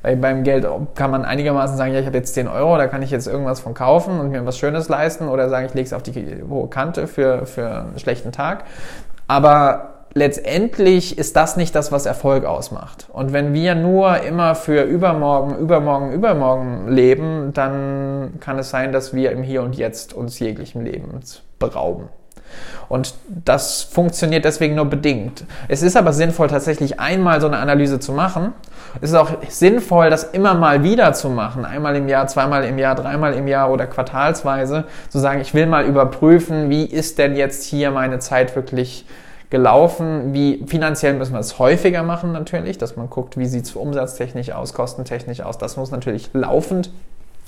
Weil 0.01 0.15
beim 0.15 0.44
Geld 0.44 0.65
kann 0.96 1.12
man 1.12 1.25
einigermaßen 1.25 1.75
sagen, 1.75 1.94
ja, 1.94 2.00
ich 2.00 2.06
habe 2.06 2.18
jetzt 2.18 2.34
10 2.34 2.48
Euro, 2.48 2.77
da 2.77 2.88
kann 2.88 3.01
ich 3.01 3.12
jetzt 3.12 3.27
irgendwas 3.27 3.60
von 3.60 3.74
kaufen 3.74 4.20
und 4.20 4.32
mir 4.32 4.46
was 4.46 4.58
Schönes 4.58 4.88
leisten 4.88 5.27
oder 5.27 5.50
sagen, 5.50 5.65
ich 5.65 5.74
lege 5.74 5.88
es 5.88 5.94
auf 5.94 6.03
die 6.03 6.44
hohe 6.50 6.68
Kante 6.70 7.08
für, 7.08 7.46
für 7.46 7.70
einen 7.70 8.00
schlechten 8.00 8.32
Tag. 8.32 8.63
Aber 9.27 10.06
letztendlich 10.13 11.18
ist 11.18 11.36
das 11.36 11.58
nicht 11.58 11.75
das, 11.75 11.91
was 11.91 12.06
Erfolg 12.06 12.46
ausmacht. 12.46 13.08
Und 13.12 13.34
wenn 13.34 13.53
wir 13.53 13.75
nur 13.75 14.22
immer 14.22 14.56
für 14.56 14.84
übermorgen, 14.84 15.58
übermorgen, 15.58 16.13
übermorgen 16.13 16.88
leben, 16.88 17.51
dann 17.53 18.36
kann 18.39 18.58
es 18.58 18.70
sein, 18.70 18.91
dass 18.91 19.13
wir 19.13 19.32
im 19.32 19.44
Hier 19.44 19.63
und 19.63 19.75
Jetzt 19.75 20.13
uns 20.13 20.39
jeglichen 20.39 20.84
Lebens 20.84 21.44
berauben. 21.60 22.10
Und 22.88 23.13
das 23.27 23.84
funktioniert 23.84 24.46
deswegen 24.46 24.75
nur 24.75 24.86
bedingt. 24.86 25.46
Es 25.68 25.82
ist 25.82 25.96
aber 25.96 26.13
sinnvoll, 26.13 26.48
tatsächlich 26.48 27.00
einmal 27.00 27.39
so 27.41 27.48
eine 27.48 27.58
Analyse 27.58 28.00
zu 28.00 28.13
machen. 28.13 28.53
Es 29.01 29.12
ist 29.12 29.15
auch 29.15 29.29
sinnvoll, 29.48 30.10
das 30.10 30.24
immer 30.24 30.56
mal 30.56 30.84
wieder 30.84 31.13
zu 31.13 31.29
machen. 31.29 31.65
Einmal 31.65 31.96
im 31.96 32.08
Jahr, 32.08 32.27
zweimal 32.27 32.65
im 32.65 32.79
Jahr, 32.79 32.96
dreimal 32.96 33.34
im 33.34 33.48
Jahr 33.48 33.72
oder 33.72 33.86
quartalsweise. 33.86 34.86
Zu 35.10 35.20
sagen, 35.20 35.41
ich 35.41 35.53
will 35.53 35.68
mal 35.68 35.86
überprüfen, 35.86 36.70
wie 36.70 36.86
ist 36.86 37.20
denn 37.20 37.36
jetzt 37.36 37.63
hier 37.63 37.91
meine 37.91 38.20
Zeit 38.20 38.56
wirklich 38.56 39.06
gelaufen. 39.50 40.34
Wie 40.34 40.63
finanziell 40.68 41.13
müssen 41.13 41.34
wir 41.34 41.39
es 41.39 41.60
häufiger 41.60 42.03
machen 42.03 42.32
natürlich, 42.32 42.77
dass 42.77 42.96
man 42.96 43.10
guckt, 43.10 43.38
wie 43.38 43.46
sieht 43.46 43.65
es 43.65 43.75
umsatztechnisch 43.75 44.51
aus, 44.51 44.74
kostentechnisch 44.74 45.41
aus. 45.41 45.58
Das 45.58 45.77
muss 45.77 45.91
natürlich 45.91 46.29
laufend 46.34 46.91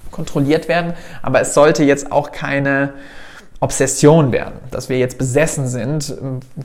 kontrolliert 0.09 0.67
werden, 0.67 0.93
aber 1.21 1.41
es 1.41 1.53
sollte 1.53 1.83
jetzt 1.83 2.11
auch 2.11 2.31
keine 2.31 2.93
Obsession 3.61 4.31
werden, 4.31 4.55
dass 4.71 4.89
wir 4.89 4.97
jetzt 4.97 5.19
besessen 5.19 5.67
sind, 5.67 6.15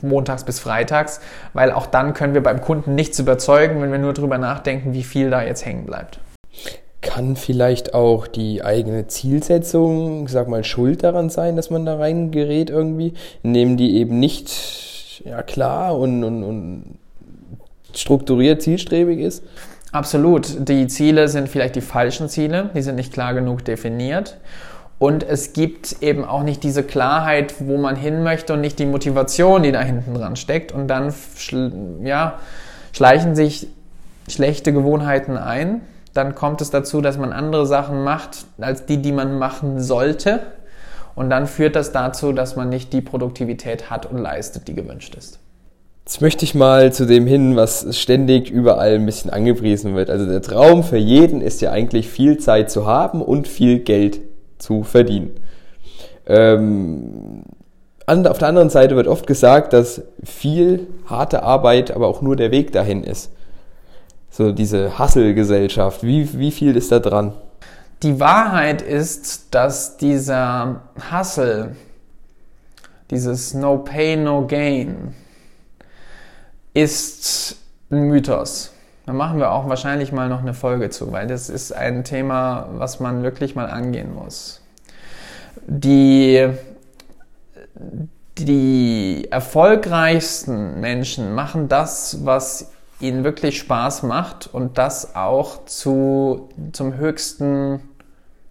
montags 0.01 0.43
bis 0.43 0.59
freitags, 0.59 1.21
weil 1.53 1.71
auch 1.71 1.85
dann 1.85 2.15
können 2.15 2.33
wir 2.33 2.41
beim 2.41 2.59
Kunden 2.59 2.95
nichts 2.95 3.19
überzeugen, 3.19 3.81
wenn 3.81 3.91
wir 3.91 3.99
nur 3.99 4.13
darüber 4.13 4.39
nachdenken, 4.39 4.93
wie 4.93 5.03
viel 5.03 5.29
da 5.29 5.43
jetzt 5.43 5.63
hängen 5.63 5.85
bleibt. 5.85 6.19
Kann 7.01 7.35
vielleicht 7.35 7.93
auch 7.93 8.25
die 8.25 8.63
eigene 8.63 9.05
Zielsetzung, 9.05 10.27
sag 10.27 10.47
mal, 10.47 10.63
schuld 10.63 11.03
daran 11.03 11.29
sein, 11.29 11.55
dass 11.55 11.69
man 11.69 11.85
da 11.85 11.97
reingerät 11.97 12.71
irgendwie, 12.71 13.13
indem 13.43 13.77
die 13.77 13.97
eben 13.97 14.19
nicht 14.19 15.21
ja, 15.23 15.43
klar 15.43 15.97
und, 15.99 16.23
und, 16.23 16.43
und 16.43 16.97
strukturiert, 17.93 18.63
zielstrebig 18.63 19.19
ist? 19.19 19.43
Absolut. 19.91 20.67
Die 20.67 20.87
Ziele 20.87 21.27
sind 21.27 21.47
vielleicht 21.47 21.75
die 21.75 21.81
falschen 21.81 22.27
Ziele, 22.27 22.71
die 22.75 22.81
sind 22.81 22.95
nicht 22.95 23.13
klar 23.13 23.35
genug 23.35 23.63
definiert. 23.63 24.37
Und 24.99 25.23
es 25.23 25.53
gibt 25.53 26.01
eben 26.01 26.25
auch 26.25 26.41
nicht 26.41 26.63
diese 26.63 26.83
Klarheit, 26.83 27.55
wo 27.59 27.77
man 27.77 27.95
hin 27.95 28.23
möchte 28.23 28.53
und 28.53 28.61
nicht 28.61 28.79
die 28.79 28.87
Motivation, 28.87 29.61
die 29.61 29.71
da 29.71 29.81
hinten 29.81 30.15
dran 30.15 30.35
steckt. 30.35 30.71
Und 30.71 30.87
dann 30.87 31.13
ja, 32.03 32.39
schleichen 32.93 33.35
sich 33.35 33.67
schlechte 34.27 34.73
Gewohnheiten 34.73 35.37
ein. 35.37 35.81
Dann 36.13 36.33
kommt 36.33 36.61
es 36.61 36.71
dazu, 36.71 37.01
dass 37.01 37.17
man 37.19 37.31
andere 37.31 37.67
Sachen 37.67 38.03
macht, 38.03 38.45
als 38.59 38.87
die, 38.87 38.97
die 38.97 39.11
man 39.11 39.37
machen 39.37 39.79
sollte. 39.79 40.39
Und 41.13 41.29
dann 41.29 41.45
führt 41.45 41.75
das 41.75 41.91
dazu, 41.91 42.31
dass 42.31 42.55
man 42.55 42.69
nicht 42.69 42.91
die 42.91 43.01
Produktivität 43.01 43.91
hat 43.91 44.07
und 44.07 44.17
leistet, 44.17 44.67
die 44.67 44.73
gewünscht 44.73 45.15
ist. 45.15 45.39
Jetzt 46.05 46.21
möchte 46.21 46.45
ich 46.45 46.55
mal 46.55 46.93
zu 46.93 47.05
dem 47.05 47.27
hin, 47.27 47.55
was 47.55 47.97
ständig 47.97 48.49
überall 48.49 48.95
ein 48.95 49.05
bisschen 49.05 49.29
angepriesen 49.29 49.93
wird. 49.93 50.09
Also 50.09 50.25
der 50.25 50.41
Traum 50.41 50.83
für 50.83 50.97
jeden 50.97 51.41
ist 51.41 51.61
ja 51.61 51.71
eigentlich 51.71 52.07
viel 52.07 52.37
Zeit 52.37 52.71
zu 52.71 52.87
haben 52.87 53.21
und 53.21 53.47
viel 53.47 53.79
Geld 53.79 54.21
zu 54.57 54.83
verdienen. 54.83 55.31
Ähm, 56.25 57.43
auf 58.05 58.37
der 58.37 58.47
anderen 58.47 58.69
Seite 58.69 58.95
wird 58.95 59.07
oft 59.07 59.27
gesagt, 59.27 59.73
dass 59.73 60.01
viel 60.23 60.87
harte 61.05 61.43
Arbeit 61.43 61.91
aber 61.91 62.07
auch 62.07 62.21
nur 62.21 62.35
der 62.35 62.51
Weg 62.51 62.71
dahin 62.71 63.03
ist. 63.03 63.31
So 64.29 64.51
diese 64.51 64.99
Hustle-Gesellschaft, 64.99 66.03
wie, 66.03 66.37
wie 66.37 66.51
viel 66.51 66.75
ist 66.77 66.91
da 66.91 66.99
dran? 66.99 67.33
Die 68.03 68.19
Wahrheit 68.19 68.81
ist, 68.81 69.47
dass 69.55 69.97
dieser 69.97 70.81
Hustle, 71.11 71.75
dieses 73.09 73.53
No 73.53 73.79
Pay, 73.79 74.17
No 74.17 74.45
Gain, 74.45 75.15
ist 76.73 77.57
ein 77.89 78.03
Mythos. 78.03 78.71
Da 79.07 79.13
machen 79.13 79.39
wir 79.39 79.53
auch 79.53 79.69
wahrscheinlich 79.69 80.11
mal 80.11 80.27
noch 80.27 80.41
eine 80.41 80.53
Folge 80.53 80.89
zu, 80.89 81.13
weil 81.13 81.27
das 81.27 81.49
ist 81.49 81.71
ein 81.71 82.03
Thema, 82.03 82.67
was 82.73 82.99
man 82.99 83.23
wirklich 83.23 83.55
mal 83.55 83.69
angehen 83.69 84.13
muss. 84.13 84.61
Die, 85.65 86.45
die 88.37 89.29
erfolgreichsten 89.31 90.81
Menschen 90.81 91.33
machen 91.33 91.69
das, 91.69 92.25
was 92.25 92.73
ihnen 92.99 93.23
wirklich 93.23 93.59
Spaß 93.59 94.03
macht 94.03 94.49
und 94.53 94.77
das 94.77 95.15
auch 95.15 95.63
zu, 95.63 96.49
zum 96.73 96.97
höchsten 96.97 97.79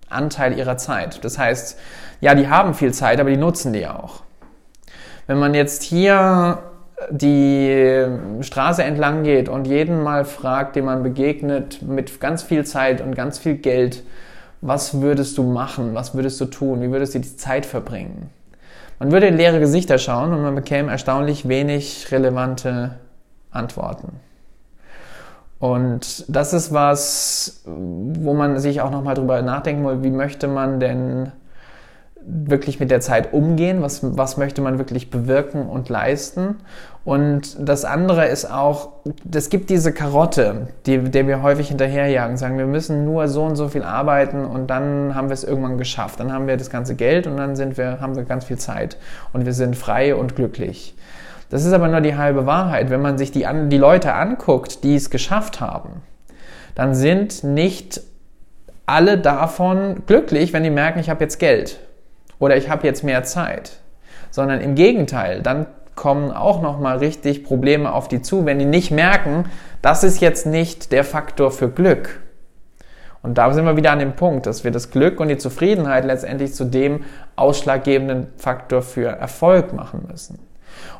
Anteil 0.08 0.56
ihrer 0.56 0.78
Zeit. 0.78 1.22
Das 1.22 1.36
heißt, 1.36 1.78
ja, 2.22 2.34
die 2.34 2.48
haben 2.48 2.72
viel 2.72 2.94
Zeit, 2.94 3.20
aber 3.20 3.28
die 3.28 3.36
nutzen 3.36 3.74
die 3.74 3.86
auch. 3.86 4.22
Wenn 5.26 5.38
man 5.38 5.52
jetzt 5.52 5.82
hier 5.82 6.62
die 7.10 8.06
Straße 8.40 8.82
entlang 8.82 9.22
geht 9.22 9.48
und 9.48 9.66
jeden 9.66 10.02
mal 10.02 10.24
fragt, 10.24 10.76
dem 10.76 10.86
man 10.86 11.02
begegnet, 11.02 11.82
mit 11.82 12.20
ganz 12.20 12.42
viel 12.42 12.64
Zeit 12.64 13.00
und 13.00 13.14
ganz 13.14 13.38
viel 13.38 13.56
Geld, 13.56 14.02
was 14.62 15.00
würdest 15.00 15.36
du 15.38 15.42
machen, 15.42 15.94
was 15.94 16.14
würdest 16.14 16.40
du 16.40 16.46
tun, 16.46 16.80
wie 16.80 16.90
würdest 16.90 17.14
du 17.14 17.18
die 17.18 17.36
Zeit 17.36 17.66
verbringen? 17.66 18.30
Man 18.98 19.12
würde 19.12 19.26
in 19.26 19.36
leere 19.36 19.60
Gesichter 19.60 19.98
schauen 19.98 20.32
und 20.32 20.42
man 20.42 20.54
bekäme 20.54 20.90
erstaunlich 20.90 21.48
wenig 21.48 22.10
relevante 22.10 22.92
Antworten. 23.50 24.20
Und 25.58 26.24
das 26.28 26.52
ist 26.52 26.72
was, 26.72 27.62
wo 27.66 28.34
man 28.34 28.58
sich 28.58 28.80
auch 28.80 28.90
nochmal 28.90 29.14
drüber 29.14 29.42
nachdenken 29.42 29.82
muss, 29.82 30.02
wie 30.02 30.10
möchte 30.10 30.48
man 30.48 30.80
denn 30.80 31.32
wirklich 32.28 32.80
mit 32.80 32.90
der 32.90 33.00
Zeit 33.00 33.32
umgehen, 33.32 33.82
was, 33.82 34.00
was 34.02 34.36
möchte 34.36 34.60
man 34.60 34.78
wirklich 34.78 35.10
bewirken 35.10 35.66
und 35.66 35.88
leisten. 35.88 36.56
Und 37.04 37.56
das 37.60 37.84
andere 37.84 38.26
ist 38.26 38.50
auch, 38.50 38.88
es 39.32 39.48
gibt 39.48 39.70
diese 39.70 39.92
Karotte, 39.92 40.68
die, 40.86 40.98
der 40.98 41.28
wir 41.28 41.42
häufig 41.42 41.68
hinterherjagen, 41.68 42.36
sagen, 42.36 42.58
wir 42.58 42.66
müssen 42.66 43.04
nur 43.04 43.28
so 43.28 43.44
und 43.44 43.54
so 43.54 43.68
viel 43.68 43.84
arbeiten 43.84 44.44
und 44.44 44.68
dann 44.68 45.14
haben 45.14 45.28
wir 45.28 45.34
es 45.34 45.44
irgendwann 45.44 45.78
geschafft. 45.78 46.18
Dann 46.18 46.32
haben 46.32 46.48
wir 46.48 46.56
das 46.56 46.68
ganze 46.68 46.96
Geld 46.96 47.28
und 47.28 47.36
dann 47.36 47.54
sind 47.54 47.78
wir, 47.78 48.00
haben 48.00 48.16
wir 48.16 48.24
ganz 48.24 48.44
viel 48.44 48.58
Zeit 48.58 48.96
und 49.32 49.46
wir 49.46 49.52
sind 49.52 49.76
frei 49.76 50.16
und 50.16 50.34
glücklich. 50.34 50.96
Das 51.48 51.64
ist 51.64 51.72
aber 51.72 51.86
nur 51.86 52.00
die 52.00 52.16
halbe 52.16 52.44
Wahrheit. 52.44 52.90
Wenn 52.90 53.02
man 53.02 53.18
sich 53.18 53.30
die, 53.30 53.46
die 53.68 53.78
Leute 53.78 54.14
anguckt, 54.14 54.82
die 54.82 54.96
es 54.96 55.10
geschafft 55.10 55.60
haben, 55.60 56.02
dann 56.74 56.92
sind 56.92 57.44
nicht 57.44 58.00
alle 58.84 59.16
davon 59.16 60.02
glücklich, 60.06 60.52
wenn 60.52 60.64
die 60.64 60.70
merken, 60.70 60.98
ich 60.98 61.08
habe 61.08 61.22
jetzt 61.22 61.38
Geld 61.38 61.78
oder 62.38 62.56
ich 62.56 62.68
habe 62.68 62.86
jetzt 62.86 63.04
mehr 63.04 63.22
Zeit, 63.24 63.80
sondern 64.30 64.60
im 64.60 64.74
Gegenteil, 64.74 65.42
dann 65.42 65.66
kommen 65.94 66.30
auch 66.30 66.60
noch 66.60 66.78
mal 66.78 66.98
richtig 66.98 67.42
Probleme 67.42 67.92
auf 67.92 68.08
die 68.08 68.22
zu, 68.22 68.44
wenn 68.44 68.58
die 68.58 68.66
nicht 68.66 68.90
merken, 68.90 69.46
das 69.82 70.04
ist 70.04 70.20
jetzt 70.20 70.46
nicht 70.46 70.92
der 70.92 71.04
Faktor 71.04 71.50
für 71.50 71.70
Glück. 71.70 72.20
Und 73.22 73.38
da 73.38 73.52
sind 73.52 73.64
wir 73.64 73.76
wieder 73.76 73.90
an 73.90 73.98
dem 73.98 74.12
Punkt, 74.12 74.46
dass 74.46 74.62
wir 74.62 74.70
das 74.70 74.90
Glück 74.90 75.18
und 75.18 75.28
die 75.28 75.38
Zufriedenheit 75.38 76.04
letztendlich 76.04 76.54
zu 76.54 76.64
dem 76.64 77.04
ausschlaggebenden 77.34 78.28
Faktor 78.36 78.82
für 78.82 79.08
Erfolg 79.08 79.72
machen 79.72 80.06
müssen. 80.08 80.38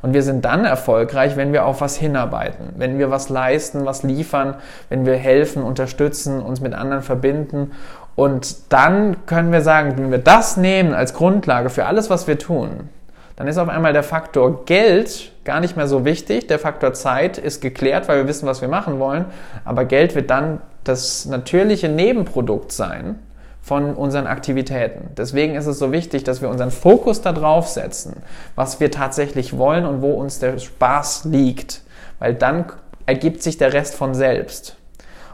Und 0.03 0.15
wir 0.15 0.23
sind 0.23 0.45
dann 0.45 0.65
erfolgreich, 0.65 1.37
wenn 1.37 1.53
wir 1.53 1.67
auf 1.67 1.81
was 1.81 1.97
hinarbeiten, 1.97 2.71
wenn 2.77 2.99
wir 2.99 3.11
was 3.11 3.29
leisten, 3.29 3.85
was 3.85 4.03
liefern, 4.03 4.57
wenn 4.89 5.07
wir 5.07 5.15
helfen, 5.15 5.63
unterstützen, 5.63 6.41
uns 6.41 6.61
mit 6.61 6.75
anderen 6.75 7.03
verbinden 7.03 7.73
und 8.17 8.73
dann 8.73 9.27
können 9.27 9.53
wir 9.53 9.61
sagen, 9.61 9.95
wenn 9.97 10.11
wir 10.11 10.19
das 10.19 10.57
nehmen 10.57 10.95
als 10.95 11.13
Grundlage 11.15 11.69
für 11.71 11.85
alles, 11.85 12.11
was 12.11 12.27
wir 12.27 12.39
tun, 12.39 12.89
dann 13.37 13.47
ist 13.47 13.59
auf 13.59 13.69
einmal 13.69 13.93
der 13.93 14.03
Faktor 14.03 14.65
Geld 14.65 15.31
gar 15.45 15.61
nicht 15.61 15.77
mehr 15.77 15.87
so 15.87 16.07
wichtig. 16.07 16.47
Der 16.49 16.59
Faktor 16.59 16.95
Zeit 16.95 17.37
ist 17.37 17.61
geklärt, 17.61 18.09
weil 18.09 18.17
wir 18.17 18.29
wissen, 18.29 18.47
was 18.47 18.63
wir 18.63 18.69
machen 18.69 18.99
wollen. 18.99 19.27
Aber 19.67 19.85
Geld 19.85 20.15
wird 20.15 20.31
dann 20.31 20.63
das 20.85 21.27
natürliche 21.27 21.91
Nebenprodukt 21.91 22.73
sein 22.73 23.19
von 23.61 23.95
unseren 23.95 24.27
Aktivitäten. 24.27 25.11
Deswegen 25.17 25.55
ist 25.55 25.67
es 25.67 25.79
so 25.79 25.93
wichtig, 25.93 26.25
dass 26.25 26.41
wir 26.41 26.49
unseren 26.49 26.71
Fokus 26.71 27.21
darauf 27.21 27.69
setzen, 27.69 28.23
was 28.55 28.81
wir 28.81 28.91
tatsächlich 28.91 29.59
wollen 29.59 29.85
und 29.85 30.01
wo 30.01 30.13
uns 30.13 30.39
der 30.39 30.59
Spaß 30.59 31.27
liegt. 31.27 31.83
Weil 32.19 32.33
dann 32.33 32.65
ergibt 33.05 33.43
sich 33.43 33.59
der 33.59 33.75
Rest 33.75 33.95
von 33.95 34.15
selbst. 34.15 34.77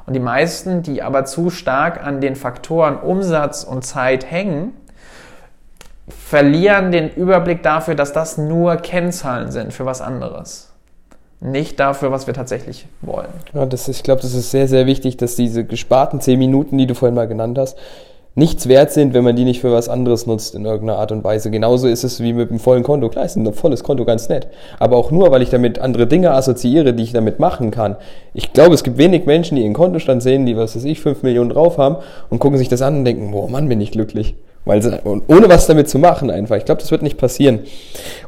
Und 0.06 0.14
die 0.14 0.20
meisten, 0.20 0.82
die 0.82 1.02
aber 1.02 1.24
zu 1.24 1.50
stark 1.50 2.04
an 2.04 2.20
den 2.20 2.36
Faktoren 2.36 2.96
Umsatz 2.96 3.64
und 3.64 3.84
Zeit 3.84 4.30
hängen, 4.30 4.72
verlieren 6.08 6.90
den 6.90 7.10
Überblick 7.10 7.62
dafür, 7.62 7.94
dass 7.94 8.12
das 8.12 8.38
nur 8.38 8.76
Kennzahlen 8.76 9.52
sind 9.52 9.72
für 9.72 9.86
was 9.86 10.00
anderes. 10.00 10.72
Nicht 11.40 11.80
dafür, 11.80 12.12
was 12.12 12.26
wir 12.26 12.34
tatsächlich 12.34 12.86
wollen. 13.00 13.28
Ja, 13.52 13.66
das 13.66 13.88
ist, 13.88 13.98
ich 13.98 14.02
glaube, 14.02 14.22
das 14.22 14.34
ist 14.34 14.50
sehr, 14.50 14.68
sehr 14.68 14.86
wichtig, 14.86 15.16
dass 15.16 15.34
diese 15.34 15.64
gesparten 15.64 16.20
zehn 16.20 16.38
Minuten, 16.38 16.78
die 16.78 16.86
du 16.86 16.94
vorhin 16.94 17.14
mal 17.14 17.26
genannt 17.26 17.58
hast, 17.58 17.76
nichts 18.34 18.66
wert 18.66 18.92
sind, 18.92 19.12
wenn 19.12 19.24
man 19.24 19.36
die 19.36 19.44
nicht 19.44 19.60
für 19.60 19.72
was 19.72 19.88
anderes 19.88 20.26
nutzt 20.26 20.54
in 20.54 20.64
irgendeiner 20.64 20.98
Art 20.98 21.12
und 21.12 21.22
Weise. 21.22 21.50
Genauso 21.50 21.86
ist 21.86 22.02
es 22.02 22.20
wie 22.20 22.32
mit 22.32 22.50
einem 22.50 22.58
vollen 22.58 22.82
Konto. 22.82 23.08
Klar, 23.08 23.24
ist 23.24 23.36
ein 23.36 23.52
volles 23.52 23.84
Konto 23.84 24.04
ganz 24.04 24.28
nett. 24.28 24.48
Aber 24.78 24.96
auch 24.96 25.10
nur, 25.10 25.30
weil 25.30 25.42
ich 25.42 25.50
damit 25.50 25.78
andere 25.78 26.06
Dinge 26.06 26.32
assoziiere, 26.32 26.94
die 26.94 27.02
ich 27.02 27.12
damit 27.12 27.38
machen 27.38 27.70
kann. 27.70 27.96
Ich 28.32 28.52
glaube, 28.52 28.74
es 28.74 28.84
gibt 28.84 28.96
wenig 28.96 29.26
Menschen, 29.26 29.56
die 29.56 29.62
ihren 29.62 29.74
Kontostand 29.74 30.22
sehen, 30.22 30.46
die, 30.46 30.56
was 30.56 30.74
weiß 30.74 30.84
ich, 30.84 31.00
fünf 31.00 31.22
Millionen 31.22 31.50
drauf 31.50 31.76
haben 31.76 31.96
und 32.30 32.38
gucken 32.38 32.58
sich 32.58 32.68
das 32.68 32.80
an 32.80 32.98
und 32.98 33.04
denken, 33.04 33.32
boah, 33.32 33.48
Mann, 33.48 33.68
bin 33.68 33.80
ich 33.80 33.90
glücklich. 33.90 34.34
Weil 34.64 34.80
sie, 34.80 34.96
ohne 35.04 35.48
was 35.48 35.66
damit 35.66 35.90
zu 35.90 35.98
machen 35.98 36.30
einfach. 36.30 36.56
Ich 36.56 36.64
glaube, 36.64 36.80
das 36.80 36.90
wird 36.90 37.02
nicht 37.02 37.18
passieren. 37.18 37.60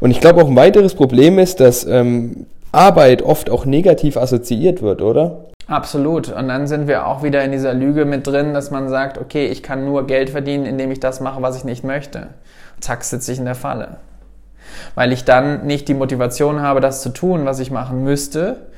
Und 0.00 0.10
ich 0.10 0.20
glaube 0.20 0.42
auch 0.42 0.48
ein 0.48 0.56
weiteres 0.56 0.94
Problem 0.94 1.38
ist, 1.38 1.60
dass 1.60 1.86
ähm, 1.86 2.46
Arbeit 2.72 3.22
oft 3.22 3.48
auch 3.50 3.64
negativ 3.64 4.16
assoziiert 4.16 4.82
wird, 4.82 5.00
oder? 5.00 5.53
Absolut. 5.74 6.28
Und 6.28 6.46
dann 6.46 6.68
sind 6.68 6.86
wir 6.86 7.04
auch 7.04 7.24
wieder 7.24 7.42
in 7.42 7.50
dieser 7.50 7.74
Lüge 7.74 8.04
mit 8.04 8.28
drin, 8.28 8.54
dass 8.54 8.70
man 8.70 8.88
sagt, 8.88 9.18
okay, 9.18 9.46
ich 9.48 9.60
kann 9.60 9.84
nur 9.84 10.06
Geld 10.06 10.30
verdienen, 10.30 10.66
indem 10.66 10.92
ich 10.92 11.00
das 11.00 11.18
mache, 11.18 11.42
was 11.42 11.56
ich 11.56 11.64
nicht 11.64 11.82
möchte. 11.82 12.28
Zack, 12.78 13.02
sitze 13.02 13.32
ich 13.32 13.40
in 13.40 13.44
der 13.44 13.56
Falle. 13.56 13.96
Weil 14.94 15.12
ich 15.12 15.24
dann 15.24 15.66
nicht 15.66 15.88
die 15.88 15.94
Motivation 15.94 16.62
habe, 16.62 16.78
das 16.78 17.02
zu 17.02 17.08
tun, 17.08 17.44
was 17.44 17.58
ich 17.58 17.72
machen 17.72 18.04
müsste. 18.04 18.68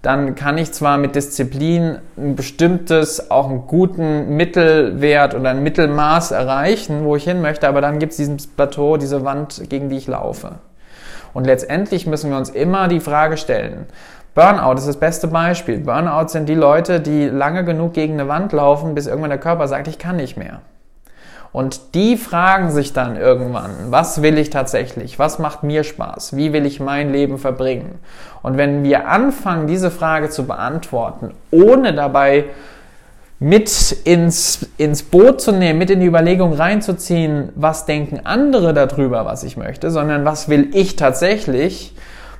Dann 0.00 0.34
kann 0.34 0.56
ich 0.56 0.72
zwar 0.72 0.96
mit 0.96 1.14
Disziplin 1.14 1.98
ein 2.16 2.36
bestimmtes, 2.36 3.30
auch 3.30 3.50
einen 3.50 3.66
guten 3.66 4.34
Mittelwert 4.38 5.34
oder 5.34 5.50
ein 5.50 5.62
Mittelmaß 5.62 6.30
erreichen, 6.30 7.04
wo 7.04 7.16
ich 7.16 7.24
hin 7.24 7.42
möchte, 7.42 7.68
aber 7.68 7.82
dann 7.82 7.98
gibt 7.98 8.12
es 8.12 8.16
dieses 8.16 8.46
Plateau, 8.46 8.96
diese 8.96 9.26
Wand, 9.26 9.64
gegen 9.68 9.90
die 9.90 9.98
ich 9.98 10.06
laufe. 10.06 10.52
Und 11.34 11.44
letztendlich 11.44 12.06
müssen 12.06 12.30
wir 12.30 12.38
uns 12.38 12.48
immer 12.48 12.88
die 12.88 13.00
Frage 13.00 13.36
stellen, 13.36 13.88
Burnout 14.36 14.74
ist 14.74 14.86
das 14.86 14.98
beste 14.98 15.28
Beispiel. 15.28 15.78
Burnout 15.78 16.28
sind 16.28 16.46
die 16.46 16.54
Leute, 16.54 17.00
die 17.00 17.24
lange 17.24 17.64
genug 17.64 17.94
gegen 17.94 18.12
eine 18.20 18.28
Wand 18.28 18.52
laufen, 18.52 18.94
bis 18.94 19.06
irgendwann 19.06 19.30
der 19.30 19.40
Körper 19.40 19.66
sagt, 19.66 19.88
ich 19.88 19.98
kann 19.98 20.16
nicht 20.16 20.36
mehr. 20.36 20.60
Und 21.52 21.94
die 21.94 22.18
fragen 22.18 22.70
sich 22.70 22.92
dann 22.92 23.16
irgendwann, 23.16 23.70
was 23.88 24.20
will 24.20 24.36
ich 24.36 24.50
tatsächlich? 24.50 25.18
Was 25.18 25.38
macht 25.38 25.62
mir 25.62 25.84
Spaß? 25.84 26.36
Wie 26.36 26.52
will 26.52 26.66
ich 26.66 26.80
mein 26.80 27.12
Leben 27.12 27.38
verbringen? 27.38 27.98
Und 28.42 28.58
wenn 28.58 28.84
wir 28.84 29.08
anfangen, 29.08 29.66
diese 29.66 29.90
Frage 29.90 30.28
zu 30.28 30.46
beantworten, 30.46 31.30
ohne 31.50 31.94
dabei 31.94 32.44
mit 33.38 33.92
ins, 34.04 34.68
ins 34.76 35.02
Boot 35.02 35.40
zu 35.40 35.52
nehmen, 35.52 35.78
mit 35.78 35.88
in 35.88 36.00
die 36.00 36.06
Überlegung 36.06 36.52
reinzuziehen, 36.52 37.52
was 37.54 37.86
denken 37.86 38.20
andere 38.24 38.74
darüber, 38.74 39.24
was 39.24 39.44
ich 39.44 39.56
möchte, 39.56 39.90
sondern 39.90 40.26
was 40.26 40.50
will 40.50 40.68
ich 40.74 40.96
tatsächlich, 40.96 41.94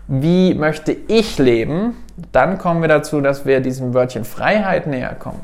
wie 0.09 0.55
möchte 0.55 0.92
ich 0.92 1.38
leben, 1.38 1.97
dann 2.33 2.59
kommen 2.59 2.81
wir 2.81 2.88
dazu, 2.88 3.21
dass 3.21 3.45
wir 3.45 3.61
diesem 3.61 3.92
Wörtchen 3.92 4.25
Freiheit 4.25 4.87
näher 4.87 5.14
kommen. 5.14 5.42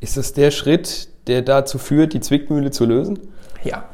Ist 0.00 0.16
es 0.16 0.32
der 0.32 0.50
Schritt, 0.50 1.08
der 1.26 1.42
dazu 1.42 1.78
führt, 1.78 2.12
die 2.12 2.20
Zwickmühle 2.20 2.70
zu 2.70 2.84
lösen? 2.84 3.18
Ja. 3.62 3.84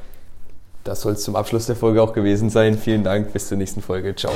Das 0.84 1.02
soll 1.02 1.12
es 1.12 1.22
zum 1.22 1.36
Abschluss 1.36 1.66
der 1.66 1.76
Folge 1.76 2.02
auch 2.02 2.12
gewesen 2.12 2.48
sein. 2.50 2.76
Vielen 2.76 3.04
Dank, 3.04 3.32
bis 3.32 3.48
zur 3.48 3.58
nächsten 3.58 3.82
Folge. 3.82 4.14
Ciao. 4.14 4.32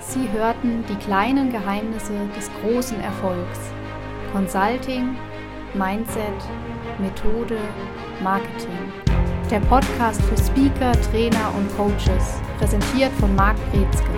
Sie 0.00 0.30
hörten 0.32 0.84
die 0.88 0.94
kleinen 0.94 1.52
Geheimnisse 1.52 2.12
des 2.36 2.48
großen 2.62 3.00
Erfolgs. 3.00 3.58
Consulting, 4.32 5.16
Mindset, 5.74 6.22
Methode, 6.98 7.58
Marketing. 8.22 9.07
Der 9.50 9.60
Podcast 9.60 10.20
für 10.24 10.36
Speaker, 10.36 10.92
Trainer 11.10 11.54
und 11.56 11.74
Coaches, 11.74 12.38
präsentiert 12.58 13.10
von 13.18 13.34
Marc 13.34 13.56
Brezke. 13.72 14.10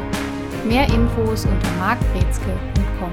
Mehr 0.66 0.88
Infos 0.88 1.44
unter 1.44 1.70
markbrezke.com. 1.78 3.12